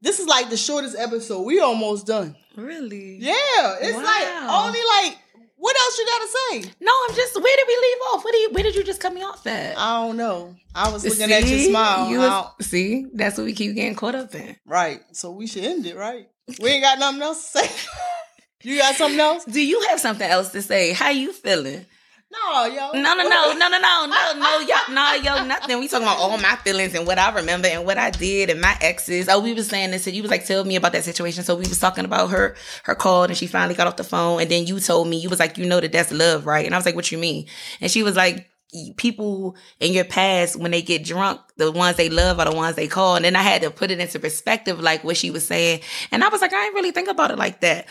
This 0.00 0.18
is 0.18 0.26
like 0.26 0.50
the 0.50 0.56
shortest 0.56 0.96
episode. 0.98 1.42
We 1.42 1.60
almost 1.60 2.06
done. 2.06 2.34
really? 2.56 3.18
Yeah, 3.20 3.34
it's 3.80 3.96
Wow. 3.96 4.02
like 4.02 4.64
only 4.66 4.80
like 4.98 5.18
what 5.62 5.76
else 5.76 5.96
you 5.98 6.06
gotta 6.06 6.28
say? 6.28 6.72
No, 6.80 6.92
I'm 7.08 7.14
just. 7.14 7.34
Where 7.40 7.56
did 7.56 7.66
we 7.68 7.76
leave 7.80 7.98
off? 8.12 8.24
Where 8.24 8.32
did 8.32 8.40
you, 8.42 8.50
where 8.50 8.62
did 8.64 8.74
you 8.74 8.82
just 8.82 9.00
cut 9.00 9.14
me 9.14 9.22
off 9.22 9.46
at? 9.46 9.78
I 9.78 10.02
don't 10.04 10.16
know. 10.16 10.56
I 10.74 10.90
was 10.90 11.04
looking 11.04 11.32
at 11.32 11.46
your 11.46 11.58
smile. 11.60 12.10
You 12.10 12.18
was- 12.18 12.66
see, 12.66 13.06
that's 13.14 13.38
what 13.38 13.44
we 13.44 13.52
keep 13.52 13.76
getting 13.76 13.94
caught 13.94 14.16
up 14.16 14.34
in. 14.34 14.56
right. 14.66 15.00
So 15.12 15.30
we 15.30 15.46
should 15.46 15.62
end 15.62 15.86
it, 15.86 15.96
right? 15.96 16.26
We 16.60 16.70
ain't 16.70 16.82
got 16.82 16.98
nothing 16.98 17.22
else 17.22 17.52
to 17.52 17.58
say. 17.60 17.74
you 18.64 18.78
got 18.78 18.96
something 18.96 19.20
else? 19.20 19.44
Do 19.44 19.64
you 19.64 19.80
have 19.88 20.00
something 20.00 20.28
else 20.28 20.50
to 20.50 20.62
say? 20.62 20.92
How 20.92 21.10
you 21.10 21.32
feeling? 21.32 21.86
No, 22.32 22.64
yo. 22.64 22.92
No, 22.92 23.14
no, 23.14 23.28
no, 23.28 23.52
no, 23.52 23.68
no, 23.68 23.78
no, 23.78 24.06
no, 24.06 24.32
no, 24.36 24.60
yo, 24.60 24.76
no, 24.94 25.14
yo, 25.14 25.44
nothing. 25.44 25.78
We 25.78 25.88
talking 25.88 26.06
about 26.06 26.16
all 26.18 26.38
my 26.38 26.56
feelings 26.56 26.94
and 26.94 27.06
what 27.06 27.18
I 27.18 27.30
remember 27.34 27.68
and 27.68 27.84
what 27.84 27.98
I 27.98 28.10
did 28.10 28.48
and 28.48 28.58
my 28.60 28.74
exes. 28.80 29.28
Oh, 29.28 29.40
we 29.40 29.52
was 29.52 29.68
saying 29.68 29.90
this, 29.90 30.06
and 30.06 30.16
you 30.16 30.22
was 30.22 30.30
like, 30.30 30.46
tell 30.46 30.64
me 30.64 30.76
about 30.76 30.92
that 30.92 31.04
situation. 31.04 31.44
So 31.44 31.54
we 31.54 31.68
was 31.68 31.78
talking 31.78 32.06
about 32.06 32.30
her, 32.30 32.56
her 32.84 32.94
call, 32.94 33.24
and 33.24 33.36
she 33.36 33.46
finally 33.46 33.74
got 33.74 33.86
off 33.86 33.96
the 33.96 34.04
phone. 34.04 34.40
And 34.40 34.50
then 34.50 34.66
you 34.66 34.80
told 34.80 35.08
me, 35.08 35.18
you 35.18 35.28
was 35.28 35.40
like, 35.40 35.58
you 35.58 35.66
know 35.66 35.80
that 35.80 35.92
that's 35.92 36.10
love, 36.10 36.46
right? 36.46 36.64
And 36.64 36.74
I 36.74 36.78
was 36.78 36.86
like, 36.86 36.94
what 36.94 37.12
you 37.12 37.18
mean? 37.18 37.48
And 37.82 37.90
she 37.90 38.02
was 38.02 38.16
like, 38.16 38.48
people 38.96 39.54
in 39.78 39.92
your 39.92 40.04
past, 40.04 40.56
when 40.56 40.70
they 40.70 40.80
get 40.80 41.04
drunk, 41.04 41.40
the 41.58 41.70
ones 41.70 41.96
they 41.98 42.08
love 42.08 42.38
are 42.38 42.50
the 42.50 42.56
ones 42.56 42.76
they 42.76 42.88
call. 42.88 43.16
And 43.16 43.24
then 43.26 43.36
I 43.36 43.42
had 43.42 43.60
to 43.62 43.70
put 43.70 43.90
it 43.90 43.98
into 44.00 44.18
perspective, 44.18 44.80
like 44.80 45.04
what 45.04 45.18
she 45.18 45.30
was 45.30 45.46
saying. 45.46 45.80
And 46.10 46.24
I 46.24 46.28
was 46.28 46.40
like, 46.40 46.52
I 46.52 46.62
didn't 46.64 46.76
really 46.76 46.92
think 46.92 47.10
about 47.10 47.30
it 47.30 47.38
like 47.38 47.60
that. 47.60 47.86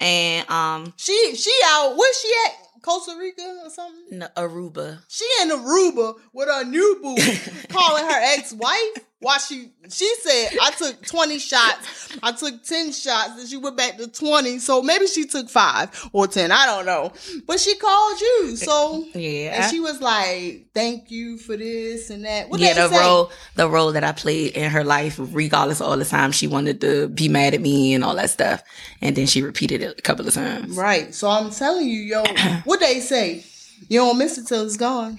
And 0.00 0.50
um, 0.50 0.92
She 0.96 1.36
she 1.36 1.52
out. 1.66 1.96
Where's 1.96 2.20
she 2.20 2.32
at? 2.46 2.63
Costa 2.84 3.16
Rica 3.18 3.60
or 3.64 3.70
something? 3.70 4.18
no, 4.18 4.28
Aruba. 4.36 5.00
She 5.08 5.26
in 5.42 5.48
Aruba 5.48 6.14
with 6.34 6.48
her 6.48 6.64
new 6.64 6.98
boo 7.02 7.16
calling 7.70 8.04
her 8.04 8.20
ex-wife. 8.34 8.98
While 9.24 9.38
she 9.38 9.70
she 9.90 10.14
said, 10.22 10.58
I 10.62 10.70
took 10.70 11.04
20 11.06 11.38
shots. 11.38 12.16
I 12.22 12.32
took 12.32 12.62
10 12.62 12.92
shots, 12.92 13.38
and 13.40 13.48
she 13.48 13.56
went 13.56 13.76
back 13.76 13.96
to 13.98 14.06
20. 14.08 14.58
So 14.60 14.82
maybe 14.82 15.06
she 15.06 15.24
took 15.26 15.48
five 15.50 15.90
or 16.12 16.26
10. 16.26 16.52
I 16.52 16.66
don't 16.66 16.86
know. 16.86 17.12
But 17.46 17.58
she 17.60 17.74
called 17.76 18.20
you. 18.20 18.56
So 18.56 19.04
Yeah. 19.14 19.62
and 19.62 19.70
she 19.70 19.80
was 19.80 20.00
like, 20.00 20.66
Thank 20.74 21.10
you 21.10 21.38
for 21.38 21.56
this 21.56 22.10
and 22.10 22.24
that. 22.24 22.48
What 22.48 22.60
yeah, 22.60 22.74
the 22.74 22.88
say? 22.88 22.98
role 23.00 23.30
the 23.56 23.68
role 23.68 23.92
that 23.92 24.04
I 24.04 24.12
played 24.12 24.52
in 24.52 24.70
her 24.70 24.84
life, 24.84 25.16
regardless 25.18 25.80
of 25.80 25.88
all 25.88 25.96
the 25.96 26.04
time 26.04 26.30
she 26.32 26.46
wanted 26.46 26.80
to 26.82 27.08
be 27.08 27.28
mad 27.28 27.54
at 27.54 27.60
me 27.60 27.94
and 27.94 28.04
all 28.04 28.14
that 28.16 28.30
stuff. 28.30 28.62
And 29.00 29.16
then 29.16 29.26
she 29.26 29.42
repeated 29.42 29.82
it 29.82 29.98
a 29.98 30.02
couple 30.02 30.26
of 30.28 30.34
times. 30.34 30.76
Right. 30.76 31.14
So 31.14 31.28
I'm 31.28 31.50
telling 31.50 31.88
you, 31.88 32.00
yo, 32.00 32.24
what 32.64 32.80
they 32.80 33.00
say? 33.00 33.44
You 33.88 34.00
don't 34.00 34.18
miss 34.18 34.38
it 34.38 34.46
till 34.46 34.64
it's 34.64 34.76
gone. 34.76 35.18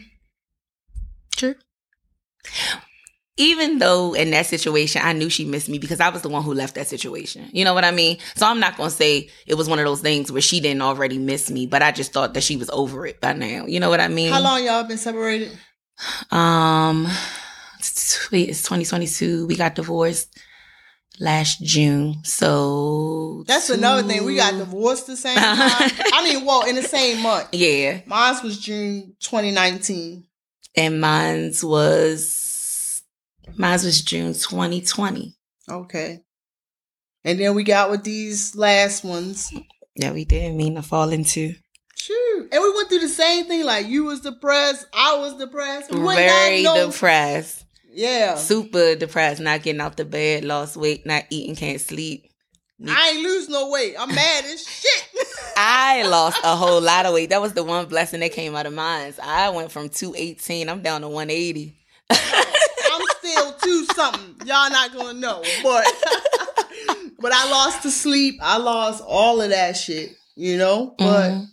True. 1.35 1.55
Even 3.37 3.79
though 3.79 4.13
in 4.13 4.31
that 4.31 4.45
situation, 4.45 5.01
I 5.03 5.11
knew 5.11 5.29
she 5.29 5.43
missed 5.43 5.67
me 5.67 5.77
because 5.77 5.99
I 5.99 6.07
was 6.07 6.21
the 6.21 6.29
one 6.29 6.43
who 6.43 6.53
left 6.53 6.75
that 6.75 6.87
situation. 6.87 7.49
You 7.51 7.65
know 7.65 7.73
what 7.73 7.83
I 7.83 7.91
mean? 7.91 8.17
So 8.35 8.47
I'm 8.47 8.61
not 8.61 8.77
going 8.77 8.89
to 8.89 8.95
say 8.95 9.29
it 9.45 9.55
was 9.55 9.67
one 9.67 9.77
of 9.77 9.85
those 9.85 9.99
things 9.99 10.31
where 10.31 10.41
she 10.41 10.61
didn't 10.61 10.81
already 10.81 11.17
miss 11.17 11.51
me, 11.51 11.67
but 11.67 11.81
I 11.81 11.91
just 11.91 12.13
thought 12.13 12.33
that 12.35 12.43
she 12.43 12.55
was 12.55 12.69
over 12.69 13.05
it 13.05 13.19
by 13.19 13.33
now. 13.33 13.65
You 13.65 13.81
know 13.81 13.89
what 13.89 13.99
I 13.99 14.07
mean? 14.07 14.31
How 14.31 14.39
long 14.39 14.63
y'all 14.63 14.83
been 14.85 14.97
separated? 14.97 15.51
Um, 16.31 17.07
it's 17.79 18.23
2022. 18.23 19.47
We 19.47 19.57
got 19.57 19.75
divorced 19.75 20.37
last 21.19 21.61
June. 21.61 22.23
So 22.23 23.43
that's 23.47 23.67
two... 23.67 23.73
another 23.73 24.03
thing. 24.03 24.23
We 24.23 24.37
got 24.37 24.53
divorced 24.57 25.07
the 25.07 25.17
same 25.17 25.37
time. 25.37 25.51
I 26.13 26.23
mean, 26.23 26.45
well, 26.45 26.65
in 26.65 26.75
the 26.75 26.83
same 26.83 27.21
month. 27.21 27.49
Yeah. 27.51 28.01
Mine 28.05 28.35
was 28.43 28.59
June 28.59 29.15
2019. 29.19 30.25
And 30.77 30.99
mine's 30.99 31.63
was 31.63 32.44
mine's 33.57 33.83
was 33.83 34.01
June 34.01 34.33
2020. 34.33 35.35
Okay. 35.69 36.19
And 37.23 37.39
then 37.39 37.55
we 37.55 37.63
got 37.63 37.89
with 37.89 38.03
these 38.03 38.55
last 38.55 39.03
ones. 39.03 39.51
Yeah, 39.95 40.11
we 40.11 40.25
didn't 40.25 40.57
mean 40.57 40.75
to 40.75 40.81
fall 40.81 41.09
into. 41.09 41.55
True. 41.97 42.47
And 42.51 42.61
we 42.61 42.73
went 42.75 42.89
through 42.89 42.99
the 42.99 43.07
same 43.07 43.45
thing. 43.45 43.65
Like 43.65 43.87
you 43.87 44.03
was 44.03 44.21
depressed, 44.21 44.85
I 44.93 45.17
was 45.17 45.35
depressed. 45.35 45.91
We 45.91 46.15
Very 46.15 46.63
no... 46.63 46.87
depressed. 46.87 47.65
Yeah. 47.91 48.35
Super 48.35 48.95
depressed, 48.95 49.41
not 49.41 49.63
getting 49.63 49.81
off 49.81 49.95
the 49.95 50.05
bed, 50.05 50.43
lost 50.43 50.75
weight, 50.75 51.05
not 51.05 51.23
eating, 51.29 51.55
can't 51.55 51.79
sleep. 51.79 52.29
I 52.85 53.11
ain't 53.11 53.23
lose 53.23 53.47
no 53.47 53.69
weight. 53.69 53.95
I'm 53.97 54.09
mad 54.15 54.45
as 54.45 54.67
shit. 54.67 55.27
I 55.55 56.03
lost 56.03 56.37
a 56.43 56.55
whole 56.55 56.81
lot 56.81 57.05
of 57.05 57.13
weight. 57.13 57.29
That 57.29 57.41
was 57.41 57.53
the 57.53 57.63
one 57.63 57.85
blessing 57.87 58.19
that 58.19 58.33
came 58.33 58.55
out 58.55 58.65
of 58.65 58.73
mine. 58.73 59.13
I 59.23 59.49
went 59.49 59.71
from 59.71 59.89
218, 59.89 60.69
I'm 60.69 60.81
down 60.81 61.01
to 61.01 61.07
180. 61.07 61.77
I'm 63.75 63.85
still 63.85 64.11
two 64.11 64.25
something. 64.25 64.47
Y'all 64.47 64.69
not 64.69 64.93
gonna 64.93 65.19
know. 65.19 65.43
But 65.63 65.85
but 67.19 67.31
I 67.33 67.49
lost 67.49 67.83
the 67.83 67.91
sleep. 67.91 68.35
I 68.41 68.57
lost 68.57 69.03
all 69.05 69.41
of 69.41 69.49
that 69.49 69.77
shit, 69.77 70.11
you 70.35 70.57
know? 70.57 70.95
But 70.97 71.29
mm-hmm. 71.29 71.43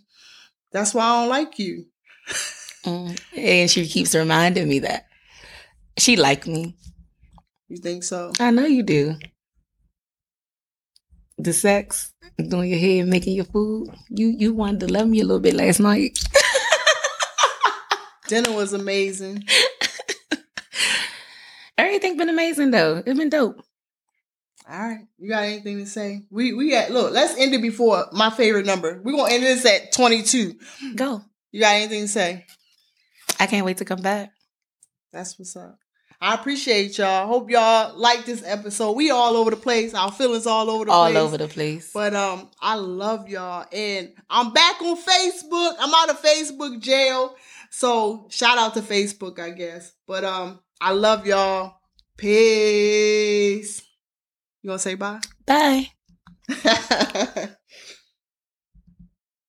that's 0.70 0.94
why 0.94 1.04
I 1.04 1.20
don't 1.20 1.28
like 1.28 1.58
you. 1.58 1.86
Mm. 2.84 3.20
And 3.36 3.70
she 3.70 3.86
keeps 3.86 4.14
reminding 4.14 4.68
me 4.68 4.80
that. 4.80 5.06
She 5.98 6.16
like 6.16 6.46
me. 6.46 6.76
You 7.68 7.76
think 7.76 8.04
so? 8.04 8.32
I 8.40 8.50
know 8.50 8.66
you 8.66 8.82
do. 8.82 9.16
The 11.38 11.52
sex, 11.52 12.12
doing 12.36 12.70
your 12.70 12.78
hair, 12.78 13.06
making 13.06 13.34
your 13.34 13.46
food. 13.46 13.88
You 14.08 14.28
you 14.28 14.54
wanted 14.54 14.80
to 14.80 14.92
love 14.92 15.08
me 15.08 15.20
a 15.20 15.24
little 15.24 15.40
bit 15.40 15.54
last 15.54 15.80
night. 15.80 16.18
Dinner 18.28 18.52
was 18.52 18.72
amazing. 18.72 19.44
Everything 21.92 22.16
been 22.16 22.30
amazing 22.30 22.70
though. 22.70 23.02
It's 23.04 23.18
been 23.18 23.28
dope. 23.28 23.62
All 24.66 24.80
right. 24.80 25.06
You 25.18 25.28
got 25.28 25.44
anything 25.44 25.76
to 25.76 25.84
say? 25.84 26.22
We 26.30 26.54
we 26.54 26.70
got 26.70 26.90
look, 26.90 27.12
let's 27.12 27.36
end 27.36 27.52
it 27.52 27.60
before 27.60 28.06
my 28.12 28.30
favorite 28.30 28.64
number. 28.64 28.98
We're 29.04 29.12
gonna 29.12 29.30
end 29.30 29.42
this 29.42 29.66
at 29.66 29.92
22. 29.92 30.54
Go. 30.96 31.20
You 31.50 31.60
got 31.60 31.74
anything 31.74 32.04
to 32.04 32.08
say? 32.08 32.46
I 33.38 33.46
can't 33.46 33.66
wait 33.66 33.76
to 33.76 33.84
come 33.84 34.00
back. 34.00 34.32
That's 35.12 35.38
what's 35.38 35.54
up. 35.54 35.78
I 36.18 36.32
appreciate 36.32 36.96
y'all. 36.96 37.26
Hope 37.26 37.50
y'all 37.50 37.94
like 37.98 38.24
this 38.24 38.42
episode. 38.46 38.92
We 38.92 39.10
all 39.10 39.36
over 39.36 39.50
the 39.50 39.56
place. 39.58 39.92
Our 39.92 40.12
feelings 40.12 40.46
all 40.46 40.70
over 40.70 40.86
the 40.86 40.92
all 40.92 41.04
place. 41.04 41.16
All 41.18 41.24
over 41.24 41.36
the 41.36 41.48
place. 41.48 41.90
But 41.92 42.14
um, 42.14 42.48
I 42.58 42.76
love 42.76 43.28
y'all. 43.28 43.66
And 43.70 44.14
I'm 44.30 44.54
back 44.54 44.80
on 44.80 44.96
Facebook. 44.96 45.74
I'm 45.78 45.92
out 45.92 46.08
of 46.08 46.22
Facebook 46.22 46.80
jail. 46.80 47.36
So 47.68 48.28
shout 48.30 48.56
out 48.56 48.72
to 48.74 48.80
Facebook, 48.80 49.38
I 49.38 49.50
guess. 49.50 49.92
But 50.06 50.24
um, 50.24 50.60
I 50.80 50.92
love 50.92 51.26
y'all. 51.26 51.81
Peace. 52.22 53.82
You 54.62 54.68
gonna 54.68 54.78
say 54.78 54.94
bye? 54.94 55.18
Bye. 55.44 55.88